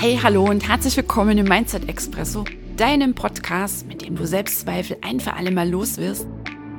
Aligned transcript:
Hey, 0.00 0.16
hallo 0.22 0.44
und 0.44 0.68
herzlich 0.68 0.96
willkommen 0.96 1.38
im 1.38 1.46
Mindset 1.46 1.88
Expresso, 1.88 2.44
deinem 2.76 3.16
Podcast, 3.16 3.84
mit 3.88 4.02
dem 4.02 4.14
du 4.14 4.28
Selbstzweifel 4.28 4.96
ein 5.00 5.18
für 5.18 5.32
alle 5.34 5.50
Mal 5.50 5.68
los 5.68 5.96
wirst, 5.96 6.24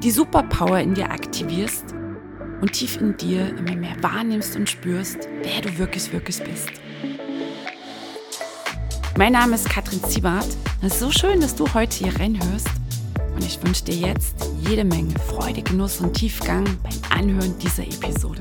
die 0.02 0.10
Superpower 0.10 0.80
in 0.80 0.94
dir 0.94 1.12
aktivierst 1.12 1.84
und 2.62 2.71
tief 2.71 2.95
in 3.02 3.18
dir 3.18 3.50
immer 3.58 3.76
mehr 3.76 4.02
wahrnimmst 4.02 4.55
und 4.55 4.70
spürst, 4.70 5.27
wer 5.44 5.62
du 5.62 5.77
wirklich, 5.77 6.13
wirklich 6.13 6.41
bist. 6.41 6.70
Mein 9.18 9.34
Name 9.34 9.55
ist 9.55 9.70
Katrin 9.70 10.02
Ziebart. 10.02 10.48
Es 10.81 10.94
ist 10.94 10.99
so 11.02 11.12
schön, 11.12 11.41
dass 11.41 11.55
du 11.55 11.66
heute 11.73 11.98
hier 11.98 12.17
reinhörst. 12.17 12.70
Und 13.36 13.44
ich 13.44 13.62
wünsche 13.62 13.84
dir 13.84 13.95
jetzt 13.95 14.49
jede 14.66 14.86
Menge 14.86 15.13
Freude, 15.27 15.62
Genuss 15.62 15.99
und 15.99 16.13
Tiefgang 16.13 16.63
beim 16.84 17.20
Anhören 17.20 17.54
dieser 17.59 17.84
Episode. 17.84 18.40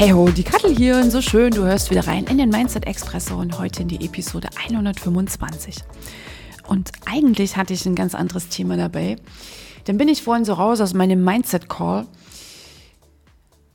Hey 0.00 0.12
ho, 0.12 0.30
die 0.30 0.44
Kattel 0.44 0.74
hier 0.74 0.96
und 0.96 1.10
so 1.10 1.20
schön, 1.20 1.50
du 1.50 1.64
hörst 1.64 1.90
wieder 1.90 2.06
rein 2.06 2.24
in 2.24 2.38
den 2.38 2.48
Mindset 2.48 2.86
Expresso 2.86 3.38
und 3.38 3.58
heute 3.58 3.82
in 3.82 3.88
die 3.88 4.02
Episode 4.02 4.48
125. 4.56 5.74
Und 6.66 6.90
eigentlich 7.04 7.58
hatte 7.58 7.74
ich 7.74 7.84
ein 7.84 7.96
ganz 7.96 8.14
anderes 8.14 8.48
Thema 8.48 8.78
dabei. 8.78 9.16
Dann 9.84 9.98
bin 9.98 10.08
ich 10.08 10.22
vorhin 10.22 10.46
so 10.46 10.54
raus 10.54 10.80
aus 10.80 10.94
meinem 10.94 11.22
Mindset 11.22 11.68
Call, 11.68 12.06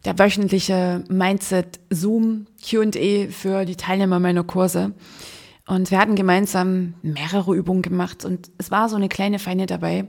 der 0.03 0.17
wöchentliche 0.17 1.03
Mindset 1.09 1.79
Zoom 1.91 2.47
QA 2.67 3.27
für 3.29 3.65
die 3.65 3.75
Teilnehmer 3.75 4.19
meiner 4.19 4.43
Kurse. 4.43 4.95
Und 5.67 5.91
wir 5.91 5.99
hatten 5.99 6.15
gemeinsam 6.15 6.95
mehrere 7.03 7.55
Übungen 7.55 7.83
gemacht 7.83 8.25
und 8.25 8.49
es 8.57 8.71
war 8.71 8.89
so 8.89 8.95
eine 8.95 9.09
kleine 9.09 9.37
Feine 9.37 9.67
dabei, 9.67 10.07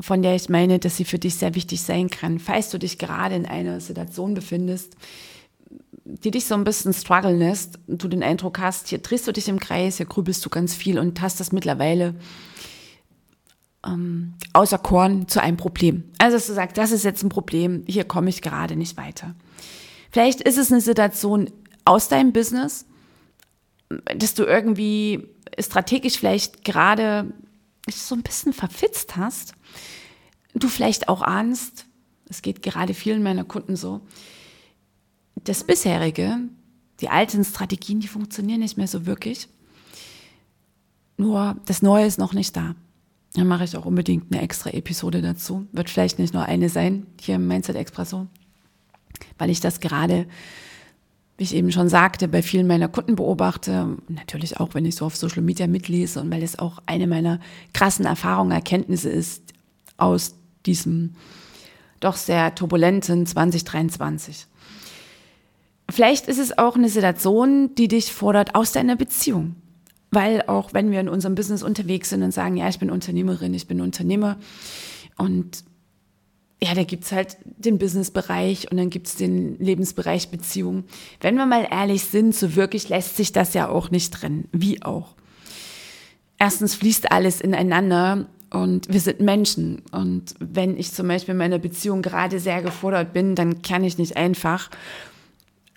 von 0.00 0.22
der 0.22 0.34
ich 0.34 0.48
meine, 0.48 0.78
dass 0.78 0.96
sie 0.96 1.04
für 1.04 1.18
dich 1.18 1.36
sehr 1.36 1.54
wichtig 1.54 1.82
sein 1.82 2.10
kann, 2.10 2.38
falls 2.38 2.70
du 2.70 2.78
dich 2.78 2.98
gerade 2.98 3.34
in 3.34 3.46
einer 3.46 3.80
Situation 3.80 4.34
befindest, 4.34 4.96
die 6.04 6.30
dich 6.30 6.46
so 6.46 6.54
ein 6.54 6.64
bisschen 6.64 6.92
strugglen 6.92 7.38
lässt, 7.38 7.78
du 7.86 8.08
den 8.08 8.22
Eindruck 8.22 8.58
hast, 8.58 8.88
hier 8.88 8.98
drehst 8.98 9.26
du 9.26 9.32
dich 9.32 9.48
im 9.48 9.60
Kreis, 9.60 9.96
hier 9.96 10.06
grübelst 10.06 10.44
du 10.44 10.50
ganz 10.50 10.74
viel 10.74 10.98
und 10.98 11.20
hast 11.20 11.40
das 11.40 11.52
mittlerweile 11.52 12.14
ähm, 13.86 14.34
außer 14.52 14.78
Korn 14.78 15.28
zu 15.28 15.40
einem 15.40 15.56
Problem. 15.56 16.04
Also 16.18 16.36
dass 16.36 16.46
du 16.46 16.54
sagst, 16.54 16.76
das 16.76 16.90
ist 16.90 17.04
jetzt 17.04 17.22
ein 17.22 17.28
Problem, 17.28 17.84
hier 17.86 18.04
komme 18.04 18.30
ich 18.30 18.42
gerade 18.42 18.76
nicht 18.76 18.96
weiter. 18.96 19.34
Vielleicht 20.10 20.40
ist 20.40 20.58
es 20.58 20.70
eine 20.70 20.80
Situation 20.80 21.50
aus 21.84 22.08
deinem 22.08 22.32
Business, 22.32 22.86
dass 24.16 24.34
du 24.34 24.44
irgendwie 24.44 25.28
strategisch 25.58 26.18
vielleicht 26.18 26.64
gerade 26.64 27.32
so 27.88 28.14
ein 28.14 28.22
bisschen 28.22 28.52
verfitzt 28.52 29.16
hast 29.16 29.54
du 30.54 30.68
vielleicht 30.68 31.08
auch 31.08 31.22
ahnst, 31.22 31.86
es 32.28 32.40
geht 32.40 32.62
gerade 32.62 32.94
vielen 32.94 33.22
meiner 33.22 33.44
Kunden 33.44 33.76
so, 33.76 34.00
das 35.42 35.64
bisherige, 35.64 36.38
die 37.00 37.08
alten 37.08 37.44
Strategien, 37.44 38.00
die 38.00 38.08
funktionieren 38.08 38.60
nicht 38.60 38.78
mehr 38.78 38.86
so 38.86 39.04
wirklich. 39.04 39.48
Nur 41.16 41.56
das 41.66 41.82
Neue 41.82 42.06
ist 42.06 42.18
noch 42.18 42.32
nicht 42.32 42.56
da. 42.56 42.74
Dann 43.34 43.48
mache 43.48 43.64
ich 43.64 43.76
auch 43.76 43.84
unbedingt 43.84 44.32
eine 44.32 44.42
extra 44.42 44.70
Episode 44.70 45.20
dazu. 45.20 45.66
Wird 45.72 45.90
vielleicht 45.90 46.18
nicht 46.18 46.34
nur 46.34 46.44
eine 46.44 46.68
sein, 46.68 47.06
hier 47.20 47.34
im 47.34 47.48
Mindset 47.48 47.76
Expresso, 47.76 48.28
weil 49.38 49.50
ich 49.50 49.60
das 49.60 49.80
gerade, 49.80 50.26
wie 51.36 51.44
ich 51.44 51.54
eben 51.54 51.72
schon 51.72 51.88
sagte, 51.88 52.28
bei 52.28 52.42
vielen 52.42 52.66
meiner 52.66 52.88
Kunden 52.88 53.16
beobachte. 53.16 53.96
Natürlich 54.08 54.60
auch, 54.60 54.74
wenn 54.74 54.84
ich 54.84 54.96
so 54.96 55.06
auf 55.06 55.16
Social 55.16 55.42
Media 55.42 55.66
mitlese 55.66 56.20
und 56.20 56.30
weil 56.30 56.42
es 56.42 56.58
auch 56.58 56.80
eine 56.86 57.06
meiner 57.06 57.40
krassen 57.72 58.04
Erfahrungen, 58.04 58.52
Erkenntnisse 58.52 59.10
ist 59.10 59.52
aus 59.96 60.36
diesem 60.64 61.14
doch 62.00 62.16
sehr 62.16 62.54
turbulenten 62.54 63.26
2023. 63.26 64.46
Vielleicht 65.90 66.28
ist 66.28 66.38
es 66.38 66.56
auch 66.56 66.76
eine 66.76 66.88
Situation, 66.88 67.74
die 67.74 67.88
dich 67.88 68.12
fordert 68.12 68.54
aus 68.54 68.72
deiner 68.72 68.96
Beziehung. 68.96 69.56
Weil 70.10 70.42
auch 70.42 70.72
wenn 70.72 70.90
wir 70.92 71.00
in 71.00 71.08
unserem 71.08 71.34
Business 71.34 71.62
unterwegs 71.62 72.10
sind 72.10 72.22
und 72.22 72.32
sagen, 72.32 72.56
ja, 72.56 72.68
ich 72.68 72.78
bin 72.78 72.90
Unternehmerin, 72.90 73.52
ich 73.52 73.66
bin 73.66 73.80
Unternehmer 73.80 74.36
und 75.18 75.64
ja, 76.64 76.74
da 76.74 76.84
gibt 76.84 77.04
es 77.04 77.12
halt 77.12 77.36
den 77.44 77.78
Businessbereich 77.78 78.70
und 78.70 78.78
dann 78.78 78.88
gibt 78.88 79.06
es 79.06 79.16
den 79.16 79.58
Lebensbereich 79.58 80.30
Beziehung. 80.30 80.84
Wenn 81.20 81.36
wir 81.36 81.44
mal 81.44 81.68
ehrlich 81.70 82.04
sind, 82.04 82.34
so 82.34 82.56
wirklich 82.56 82.88
lässt 82.88 83.16
sich 83.16 83.32
das 83.32 83.52
ja 83.52 83.68
auch 83.68 83.90
nicht 83.90 84.14
trennen. 84.14 84.48
Wie 84.50 84.82
auch. 84.82 85.14
Erstens 86.38 86.74
fließt 86.74 87.12
alles 87.12 87.42
ineinander 87.42 88.26
und 88.50 88.90
wir 88.90 89.00
sind 89.00 89.20
Menschen. 89.20 89.82
Und 89.92 90.34
wenn 90.40 90.78
ich 90.78 90.92
zum 90.92 91.06
Beispiel 91.06 91.32
in 91.32 91.38
meiner 91.38 91.58
Beziehung 91.58 92.00
gerade 92.00 92.40
sehr 92.40 92.62
gefordert 92.62 93.12
bin, 93.12 93.34
dann 93.34 93.60
kann 93.60 93.84
ich 93.84 93.98
nicht 93.98 94.16
einfach 94.16 94.70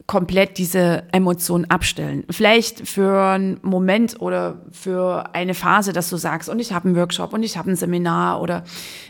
komplett 0.07 0.57
diese 0.57 1.03
Emotionen 1.11 1.65
abstellen. 1.65 2.23
Vielleicht 2.29 2.87
für 2.87 3.21
einen 3.21 3.59
Moment 3.61 4.21
oder 4.21 4.61
für 4.71 5.35
eine 5.35 5.53
Phase, 5.53 5.91
dass 5.91 6.09
du 6.09 6.15
sagst, 6.15 6.47
und 6.47 6.59
ich 6.59 6.71
habe 6.71 6.87
einen 6.87 6.95
Workshop 6.95 7.33
und 7.33 7.43
ich 7.43 7.57
habe 7.57 7.69
ein 7.69 7.75
Seminar 7.75 8.41
oder 8.41 8.63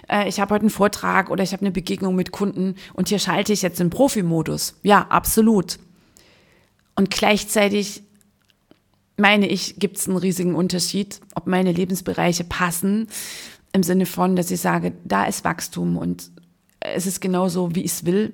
äh, 0.10 0.28
ich 0.28 0.40
habe 0.40 0.56
heute 0.56 0.64
einen 0.64 0.72
Vortrag 0.72 1.30
oder 1.30 1.44
ich 1.44 1.54
habe 1.54 1.62
eine 1.62 1.72
Begegnung 1.72 2.16
mit 2.16 2.32
Kunden 2.32 2.76
und 2.94 3.10
hier 3.10 3.20
schalte 3.20 3.54
ich 3.54 3.62
jetzt 3.62 3.80
in 3.80 3.92
Profi-Modus. 3.92 4.80
Ja, 4.82 5.06
absolut. 5.10 5.78
Und 6.96 7.12
gleichzeitig 7.12 8.02
meine 9.18 9.48
ich, 9.48 9.78
gibt 9.78 9.98
es 9.98 10.08
einen 10.08 10.18
riesigen 10.18 10.56
Unterschied, 10.56 11.22
ob 11.36 11.46
meine 11.46 11.72
Lebensbereiche 11.72 12.44
passen 12.44 13.08
im 13.72 13.84
Sinne 13.84 14.08
von, 14.08 14.36
dass 14.36 14.50
ich 14.50 14.62
sage, 14.62 14.94
da 15.04 15.26
ist 15.26 15.44
Wachstum 15.44 15.96
und 15.98 16.32
es 16.80 17.06
ist 17.06 17.22
genauso, 17.22 17.76
wie 17.76 17.84
ich 17.84 17.92
es 17.92 18.06
will, 18.06 18.34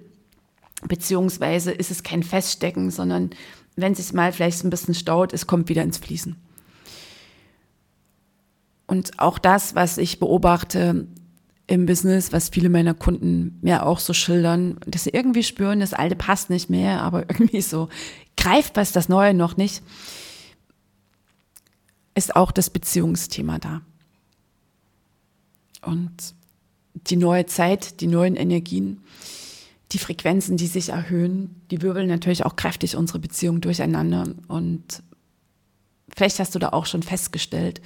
beziehungsweise 0.87 1.71
ist 1.71 1.91
es 1.91 2.03
kein 2.03 2.23
Feststecken, 2.23 2.91
sondern 2.91 3.31
wenn 3.75 3.93
es 3.93 3.99
sich 3.99 4.13
mal 4.13 4.31
vielleicht 4.31 4.63
ein 4.63 4.69
bisschen 4.69 4.93
staut, 4.93 5.33
es 5.33 5.47
kommt 5.47 5.69
wieder 5.69 5.83
ins 5.83 5.97
Fließen. 5.97 6.35
Und 8.85 9.19
auch 9.19 9.39
das, 9.39 9.75
was 9.75 9.97
ich 9.97 10.19
beobachte 10.19 11.07
im 11.67 11.85
Business, 11.85 12.31
was 12.31 12.49
viele 12.49 12.69
meiner 12.69 12.93
Kunden 12.93 13.57
mir 13.61 13.85
auch 13.85 13.99
so 13.99 14.13
schildern, 14.13 14.77
dass 14.85 15.05
sie 15.05 15.11
irgendwie 15.11 15.43
spüren, 15.43 15.79
das 15.79 15.93
Alte 15.93 16.15
passt 16.15 16.49
nicht 16.49 16.69
mehr, 16.69 17.01
aber 17.01 17.21
irgendwie 17.29 17.61
so 17.61 17.89
greift 18.35 18.75
was 18.75 18.91
das 18.91 19.09
Neue 19.09 19.33
noch 19.33 19.57
nicht, 19.57 19.81
ist 22.15 22.35
auch 22.35 22.51
das 22.51 22.69
Beziehungsthema 22.69 23.59
da. 23.59 23.81
Und 25.81 26.35
die 27.07 27.17
neue 27.17 27.45
Zeit, 27.45 28.01
die 28.01 28.07
neuen 28.07 28.35
Energien, 28.35 29.01
die 29.93 29.99
Frequenzen, 29.99 30.57
die 30.57 30.67
sich 30.67 30.89
erhöhen, 30.89 31.61
die 31.69 31.81
wirbeln 31.81 32.07
natürlich 32.07 32.45
auch 32.45 32.55
kräftig 32.55 32.95
unsere 32.95 33.19
Beziehung 33.19 33.61
durcheinander. 33.61 34.25
Und 34.47 35.03
vielleicht 36.13 36.39
hast 36.39 36.55
du 36.55 36.59
da 36.59 36.69
auch 36.69 36.85
schon 36.85 37.03
festgestellt, 37.03 37.81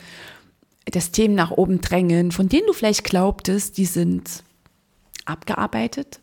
dass 0.86 1.12
Themen 1.12 1.36
nach 1.36 1.52
oben 1.52 1.82
drängen, 1.82 2.32
von 2.32 2.48
denen 2.48 2.66
du 2.68 2.74
vielleicht 2.74 3.04
glaubtest, 3.04 3.78
die 3.78 3.86
sind 3.86 4.44
abgearbeitet. 5.26 6.20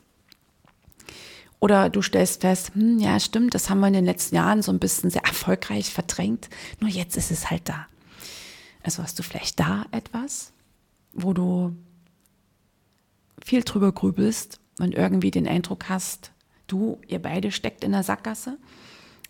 Oder 1.61 1.91
du 1.91 2.03
stellst 2.03 2.41
fest, 2.41 2.75
hm, 2.75 2.99
ja, 2.99 3.21
stimmt, 3.21 3.55
das 3.55 3.69
haben 3.69 3.81
wir 3.81 3.89
in 3.89 3.95
den 3.95 4.05
letzten 4.05 4.37
Jahren 4.37 4.63
so 4.63 4.73
ein 4.73 4.79
bisschen 4.79 5.11
sehr 5.11 5.25
erfolgreich 5.25 5.91
verdrängt. 5.91 6.49
Nur 6.81 6.91
jetzt 6.91 7.17
ist 7.17 7.31
es 7.31 7.51
halt 7.51 7.69
da. 7.69 7.87
Also 8.83 9.03
hast 9.03 9.19
du 9.19 9.23
vielleicht 9.23 9.61
da 9.61 9.87
etwas, 9.91 10.53
wo 11.13 11.33
du 11.33 11.75
viel 13.43 13.63
drüber 13.63 13.93
grübelst 13.93 14.61
und 14.79 14.95
irgendwie 14.95 15.31
den 15.31 15.47
Eindruck 15.47 15.89
hast, 15.89 16.33
du, 16.67 17.01
ihr 17.07 17.21
beide 17.21 17.53
steckt 17.53 17.85
in 17.85 17.93
der 17.93 18.03
Sackgasse. 18.03 18.59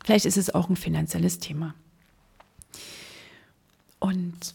Vielleicht 0.05 0.25
ist 0.27 0.37
es 0.37 0.55
auch 0.55 0.69
ein 0.69 0.77
finanzielles 0.77 1.39
Thema. 1.39 1.75
Und 3.99 4.55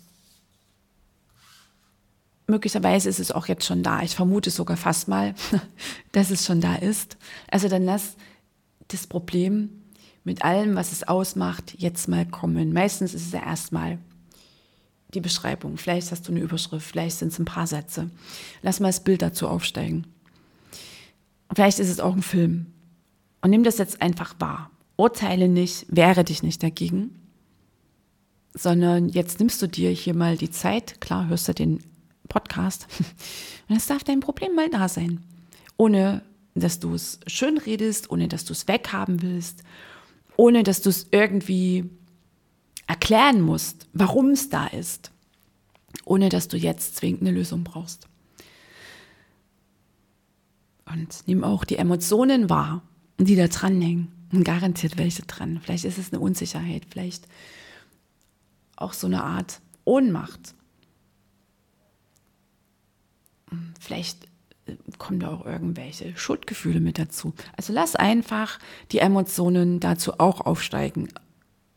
möglicherweise 2.48 3.10
ist 3.10 3.20
es 3.20 3.32
auch 3.32 3.48
jetzt 3.48 3.66
schon 3.66 3.84
da. 3.84 4.02
Ich 4.02 4.16
vermute 4.16 4.52
sogar 4.52 4.78
fast 4.78 5.08
mal, 5.08 5.34
dass 6.12 6.30
es 6.30 6.46
schon 6.46 6.62
da 6.62 6.76
ist. 6.76 7.18
Also 7.50 7.68
dann 7.68 7.84
lass 7.84 8.16
das 8.90 9.08
Problem 9.08 9.70
mit 10.24 10.44
allem, 10.44 10.76
was 10.76 10.92
es 10.92 11.08
ausmacht, 11.08 11.76
jetzt 11.78 12.08
mal 12.08 12.26
kommen. 12.26 12.74
Meistens 12.74 13.14
ist 13.14 13.28
es 13.28 13.32
ja 13.32 13.44
erstmal 13.44 13.98
die 15.14 15.22
Beschreibung. 15.22 15.78
Vielleicht 15.78 16.12
hast 16.12 16.28
du 16.28 16.32
eine 16.32 16.42
Überschrift, 16.42 16.86
vielleicht 16.86 17.18
sind 17.18 17.30
es 17.32 17.40
ein 17.40 17.46
paar 17.46 17.68
Sätze. 17.68 18.10
Lass 18.62 18.80
mal 18.80 18.90
das 18.90 19.04
Bild 19.04 19.22
dazu 19.22 19.48
aufsteigen. 19.48 20.06
Vielleicht 21.54 21.80
ist 21.80 21.90
es 21.90 22.00
auch 22.00 22.16
ein 22.16 22.22
Film. 22.22 22.68
Und 23.42 23.50
nimm 23.50 23.64
das 23.64 23.78
jetzt 23.78 24.02
einfach 24.02 24.36
wahr. 24.40 24.72
Urteile 24.98 25.48
nicht, 25.48 25.86
wehre 25.90 26.24
dich 26.24 26.44
nicht 26.44 26.62
dagegen, 26.62 27.20
sondern 28.54 29.08
jetzt 29.08 29.40
nimmst 29.40 29.62
du 29.62 29.68
dir 29.68 29.92
hier 29.92 30.14
mal 30.14 30.36
die 30.38 30.50
Zeit, 30.50 31.00
klar 31.00 31.28
hörst 31.28 31.48
du 31.48 31.54
den 31.54 31.80
Podcast, 32.28 32.88
und 33.70 33.78
es 33.78 33.88
darf 33.88 34.04
dein 34.04 34.20
Problem 34.20 34.56
mal 34.56 34.70
da 34.70 34.90
sein. 34.90 35.24
Ohne, 35.78 36.22
dass 36.54 36.80
du 36.80 36.94
es 36.94 37.20
schön 37.28 37.58
redest, 37.58 38.12
ohne, 38.12 38.28
dass 38.28 38.44
du 38.44 38.52
es 38.52 38.68
weghaben 38.68 39.22
willst, 39.22 39.64
ohne, 40.36 40.64
dass 40.64 40.82
du 40.82 40.90
es 40.90 41.08
irgendwie 41.12 41.90
erklären 42.88 43.40
musst, 43.42 43.88
warum 43.94 44.32
es 44.32 44.50
da 44.50 44.68
ist, 44.68 45.12
ohne 46.04 46.28
dass 46.28 46.50
du 46.50 46.58
jetzt 46.58 46.98
zwingend 46.98 47.22
eine 47.22 47.32
Lösung 47.32 47.64
brauchst. 47.64 48.09
Und 50.92 51.24
nimm 51.28 51.44
auch 51.44 51.66
die 51.66 51.78
Emotionen 51.78 52.50
wahr, 52.50 52.82
die 53.18 53.36
da 53.36 53.48
dranhängen. 53.48 54.12
Und 54.32 54.44
garantiert 54.44 54.98
welche 54.98 55.24
dran. 55.24 55.60
Vielleicht 55.64 55.86
ist 55.86 55.98
es 55.98 56.14
eine 56.14 56.20
Unsicherheit, 56.20 56.84
vielleicht 56.88 57.28
auch 58.76 58.94
so 58.94 59.08
eine 59.08 59.24
Art 59.24 59.60
Ohnmacht. 59.86 60.54
Vielleicht 63.80 64.26
äh, 64.68 64.76
kommen 65.00 65.20
da 65.20 65.34
auch 65.34 65.46
irgendwelche 65.46 66.16
Schuldgefühle 66.16 66.80
mit 66.80 67.00
dazu. 67.00 67.34
Also 67.58 67.74
lass 67.74 67.96
einfach 67.96 68.60
die 68.92 69.00
Emotionen 69.00 69.80
dazu 69.80 70.20
auch 70.20 70.42
aufsteigen, 70.42 71.10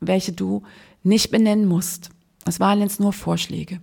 welche 0.01 0.33
du 0.33 0.63
nicht 1.03 1.31
benennen 1.31 1.67
musst. 1.67 2.11
Das 2.45 2.61
waren 2.61 2.81
jetzt 2.81 3.01
nur 3.01 3.15
Vorschläge. 3.15 3.81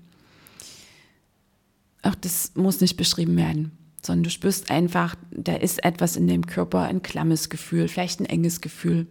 Auch 2.04 2.16
das 2.16 2.54
muss 2.56 2.82
nicht 2.82 2.98
beschrieben 2.98 3.36
werden, 3.36 3.72
sondern 4.06 4.24
du 4.24 4.30
spürst 4.30 4.72
einfach, 4.72 5.16
da 5.32 5.56
ist 5.56 5.84
etwas 5.84 6.16
in 6.16 6.28
dem 6.28 6.46
Körper, 6.46 6.84
ein 6.84 7.02
klammes 7.02 7.50
Gefühl, 7.50 7.88
vielleicht 7.88 8.20
ein 8.20 8.26
enges 8.26 8.62
Gefühl. 8.62 9.08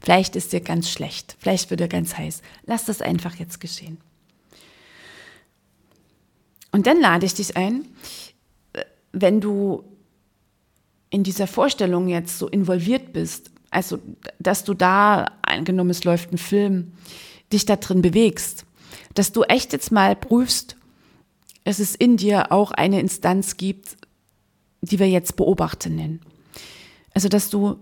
Vielleicht 0.00 0.36
ist 0.36 0.52
dir 0.52 0.60
ganz 0.60 0.90
schlecht, 0.90 1.36
vielleicht 1.38 1.70
wird 1.70 1.80
dir 1.80 1.88
ganz 1.88 2.16
heiß. 2.16 2.42
Lass 2.64 2.86
das 2.86 3.02
einfach 3.02 3.36
jetzt 3.36 3.60
geschehen. 3.60 3.98
Und 6.70 6.86
dann 6.86 7.00
lade 7.00 7.26
ich 7.26 7.34
dich 7.34 7.56
ein, 7.56 7.86
wenn 9.12 9.40
du 9.40 9.84
in 11.10 11.22
dieser 11.22 11.46
Vorstellung 11.46 12.08
jetzt 12.08 12.38
so 12.38 12.48
involviert 12.48 13.12
bist, 13.12 13.50
also 13.70 13.98
dass 14.38 14.64
du 14.64 14.74
da, 14.74 15.32
angenommen 15.42 15.90
es 15.90 16.04
läuft 16.04 16.32
ein 16.32 16.38
Film, 16.38 16.92
dich 17.52 17.64
da 17.66 17.76
drin 17.76 18.02
bewegst, 18.02 18.64
dass 19.14 19.32
du 19.32 19.42
echt 19.44 19.72
jetzt 19.72 19.90
mal 19.90 20.14
prüfst, 20.14 20.76
dass 21.68 21.80
es 21.80 21.94
in 21.94 22.16
dir 22.16 22.50
auch 22.50 22.70
eine 22.70 22.98
Instanz 22.98 23.58
gibt, 23.58 23.98
die 24.80 24.98
wir 24.98 25.06
jetzt 25.06 25.36
Beobachter 25.36 25.90
nennen. 25.90 26.20
Also 27.12 27.28
dass 27.28 27.50
du 27.50 27.76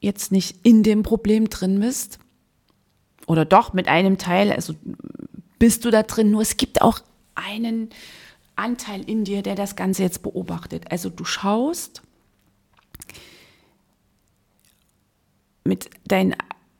jetzt 0.00 0.32
nicht 0.32 0.56
in 0.62 0.82
dem 0.82 1.02
Problem 1.02 1.50
drin 1.50 1.80
bist 1.80 2.18
oder 3.26 3.44
doch 3.44 3.74
mit 3.74 3.88
einem 3.88 4.16
Teil, 4.16 4.50
also 4.50 4.72
bist 5.58 5.84
du 5.84 5.90
da 5.90 6.02
drin, 6.02 6.30
nur 6.30 6.40
es 6.40 6.56
gibt 6.56 6.80
auch 6.80 7.00
einen 7.34 7.90
Anteil 8.56 9.02
in 9.02 9.24
dir, 9.24 9.42
der 9.42 9.54
das 9.54 9.76
Ganze 9.76 10.02
jetzt 10.02 10.22
beobachtet. 10.22 10.90
Also 10.90 11.10
du 11.10 11.26
schaust 11.26 12.00
mit 15.64 15.90
deinen 16.06 16.36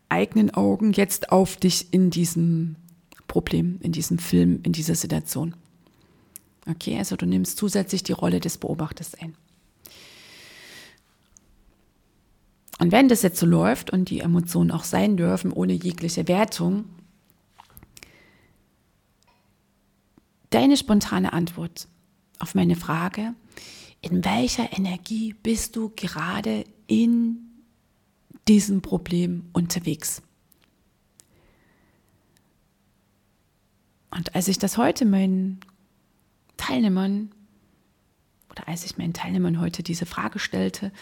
eigenen 0.08 0.54
Augen 0.54 0.94
jetzt 0.94 1.32
auf 1.32 1.56
dich 1.56 1.92
in 1.92 2.08
diesem 2.08 2.76
Problem, 3.26 3.78
in 3.82 3.92
diesem 3.92 4.19
Film, 4.19 4.60
in 4.62 4.72
dieser 4.72 4.94
Situation. 4.94 5.54
Okay, 6.69 6.99
also 6.99 7.17
du 7.17 7.27
nimmst 7.27 7.57
zusätzlich 7.57 8.03
die 8.03 8.12
Rolle 8.12 8.41
des 8.41 8.59
Beobachters 8.59 9.15
ein. 9.15 9.35
Und 12.79 12.93
wenn 12.93 13.09
das 13.09 13.23
jetzt 13.23 13.39
so 13.39 13.47
läuft 13.47 13.91
und 13.91 14.09
die 14.09 14.21
Emotionen 14.21 14.71
auch 14.71 14.85
sein 14.85 15.17
dürfen, 15.17 15.53
ohne 15.53 15.75
jegliche 15.75 16.29
Wertung, 16.29 16.87
deine 20.49 20.77
spontane 20.77 21.33
Antwort 21.33 21.89
auf 22.39 22.55
meine 22.55 22.77
Frage, 22.77 23.35
in 24.01 24.25
welcher 24.25 24.73
Energie 24.73 25.35
bist 25.35 25.77
du 25.77 25.93
gerade 25.95 26.65
in 26.87 27.39
diesem 28.49 28.81
Problem 28.81 29.51
unterwegs? 29.53 30.23
Und 34.11 34.35
als 34.35 34.49
ich 34.49 34.59
das 34.59 34.79
heute 34.79 35.05
meinen 35.05 35.61
Teilnehmern 36.61 37.31
oder 38.51 38.69
als 38.69 38.85
ich 38.85 38.99
meinen 38.99 39.12
Teilnehmern 39.12 39.61
heute 39.61 39.83
diese 39.83 40.07
Frage 40.07 40.39
stellte, 40.39 40.93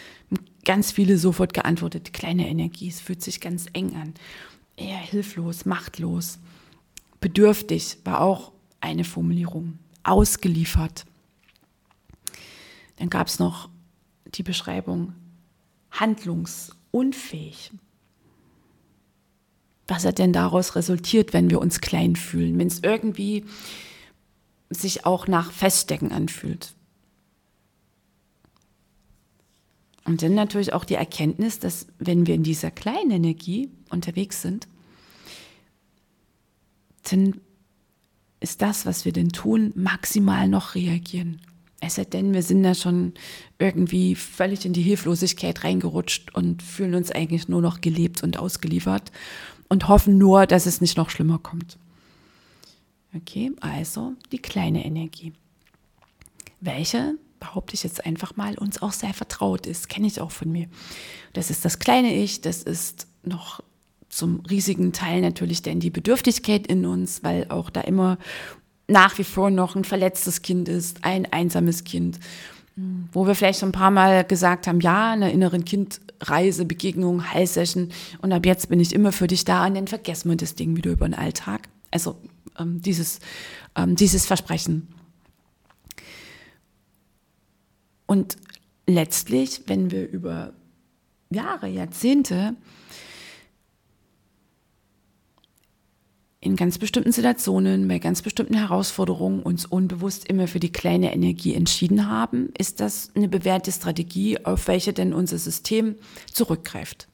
ganz 0.64 0.92
viele 0.92 1.18
sofort 1.18 1.52
geantwortet, 1.52 2.12
kleine 2.12 2.48
Energie, 2.48 2.88
es 2.88 3.00
fühlt 3.00 3.22
sich 3.22 3.40
ganz 3.40 3.66
eng 3.72 3.96
an, 3.96 4.14
eher 4.76 4.98
hilflos, 4.98 5.64
machtlos, 5.64 6.38
bedürftig 7.20 7.98
war 8.04 8.20
auch 8.20 8.52
eine 8.80 9.04
Formulierung, 9.04 9.78
ausgeliefert. 10.04 11.04
Dann 12.96 13.10
gab 13.10 13.26
es 13.26 13.38
noch 13.38 13.68
die 14.26 14.42
Beschreibung 14.42 15.12
handlungsunfähig. 15.90 17.72
Was 19.88 20.04
hat 20.04 20.18
denn 20.18 20.32
daraus 20.32 20.76
resultiert, 20.76 21.32
wenn 21.32 21.50
wir 21.50 21.60
uns 21.60 21.80
klein 21.80 22.14
fühlen, 22.14 22.58
wenn 22.58 22.68
es 22.68 22.80
irgendwie 22.82 23.44
sich 24.70 25.06
auch 25.06 25.26
nach 25.26 25.52
Feststecken 25.52 26.12
anfühlt? 26.12 26.74
Und 30.04 30.22
dann 30.22 30.34
natürlich 30.34 30.72
auch 30.72 30.86
die 30.86 30.94
Erkenntnis, 30.94 31.58
dass 31.58 31.86
wenn 31.98 32.26
wir 32.26 32.34
in 32.34 32.42
dieser 32.42 32.70
kleinen 32.70 33.10
Energie 33.10 33.70
unterwegs 33.90 34.40
sind, 34.40 34.66
dann 37.10 37.40
ist 38.40 38.62
das, 38.62 38.86
was 38.86 39.04
wir 39.04 39.12
denn 39.12 39.30
tun, 39.30 39.72
maximal 39.74 40.48
noch 40.48 40.74
reagieren. 40.74 41.40
Es 41.80 41.96
sei 41.96 42.04
denn, 42.04 42.32
wir 42.32 42.42
sind 42.42 42.62
da 42.62 42.74
schon 42.74 43.12
irgendwie 43.58 44.14
völlig 44.14 44.64
in 44.64 44.72
die 44.72 44.82
Hilflosigkeit 44.82 45.62
reingerutscht 45.62 46.34
und 46.34 46.62
fühlen 46.62 46.94
uns 46.94 47.10
eigentlich 47.10 47.48
nur 47.48 47.60
noch 47.60 47.80
gelebt 47.80 48.22
und 48.22 48.38
ausgeliefert 48.38 49.12
und 49.68 49.88
hoffen 49.88 50.18
nur, 50.18 50.46
dass 50.46 50.66
es 50.66 50.80
nicht 50.80 50.96
noch 50.96 51.10
schlimmer 51.10 51.38
kommt. 51.38 51.78
Okay, 53.14 53.52
also 53.60 54.14
die 54.32 54.38
kleine 54.38 54.84
Energie. 54.84 55.32
Welche, 56.60 57.14
behaupte 57.40 57.74
ich 57.74 57.82
jetzt 57.82 58.04
einfach 58.04 58.36
mal, 58.36 58.58
uns 58.58 58.82
auch 58.82 58.92
sehr 58.92 59.14
vertraut 59.14 59.66
ist, 59.66 59.88
kenne 59.88 60.06
ich 60.06 60.20
auch 60.20 60.30
von 60.30 60.50
mir. 60.50 60.66
Das 61.32 61.50
ist 61.50 61.64
das 61.64 61.78
kleine 61.78 62.14
Ich, 62.14 62.40
das 62.40 62.62
ist 62.62 63.06
noch 63.22 63.62
zum 64.08 64.40
riesigen 64.40 64.92
Teil 64.92 65.20
natürlich 65.20 65.62
denn 65.62 65.80
die 65.80 65.90
Bedürftigkeit 65.90 66.66
in 66.66 66.86
uns, 66.86 67.22
weil 67.22 67.46
auch 67.50 67.70
da 67.70 67.82
immer 67.82 68.18
nach 68.88 69.18
wie 69.18 69.24
vor 69.24 69.50
noch 69.50 69.76
ein 69.76 69.84
verletztes 69.84 70.42
Kind 70.42 70.68
ist, 70.68 71.04
ein 71.04 71.30
einsames 71.30 71.84
Kind, 71.84 72.18
wo 73.12 73.26
wir 73.26 73.34
vielleicht 73.34 73.60
schon 73.60 73.70
ein 73.70 73.72
paar 73.72 73.90
Mal 73.90 74.24
gesagt 74.24 74.66
haben, 74.66 74.80
ja, 74.80 75.12
eine 75.12 75.32
inneren 75.32 75.64
Kindreise, 75.64 76.64
Begegnung, 76.64 77.32
Heilsession 77.32 77.90
und 78.22 78.32
ab 78.32 78.46
jetzt 78.46 78.68
bin 78.68 78.80
ich 78.80 78.94
immer 78.94 79.12
für 79.12 79.26
dich 79.26 79.44
da 79.44 79.66
und 79.66 79.74
dann 79.74 79.88
vergessen 79.88 80.30
wir 80.30 80.36
das 80.36 80.54
Ding 80.54 80.76
wieder 80.76 80.92
über 80.92 81.06
den 81.06 81.14
Alltag. 81.14 81.68
Also 81.90 82.16
ähm, 82.58 82.80
dieses, 82.82 83.20
ähm, 83.76 83.96
dieses 83.96 84.26
Versprechen. 84.26 84.88
Und 88.06 88.36
letztlich, 88.86 89.62
wenn 89.66 89.90
wir 89.90 90.08
über 90.08 90.54
Jahre, 91.30 91.68
Jahrzehnte 91.68 92.56
in 96.40 96.56
ganz 96.56 96.78
bestimmten 96.78 97.12
Situationen, 97.12 97.88
bei 97.88 97.98
ganz 97.98 98.22
bestimmten 98.22 98.54
Herausforderungen 98.54 99.42
uns 99.42 99.66
unbewusst 99.66 100.26
immer 100.28 100.46
für 100.46 100.60
die 100.60 100.72
kleine 100.72 101.12
Energie 101.12 101.54
entschieden 101.54 102.08
haben, 102.08 102.50
ist 102.56 102.80
das 102.80 103.10
eine 103.14 103.28
bewährte 103.28 103.72
Strategie, 103.72 104.44
auf 104.44 104.68
welche 104.68 104.92
denn 104.92 105.12
unser 105.12 105.38
System 105.38 105.96
zurückgreift. 106.32 107.07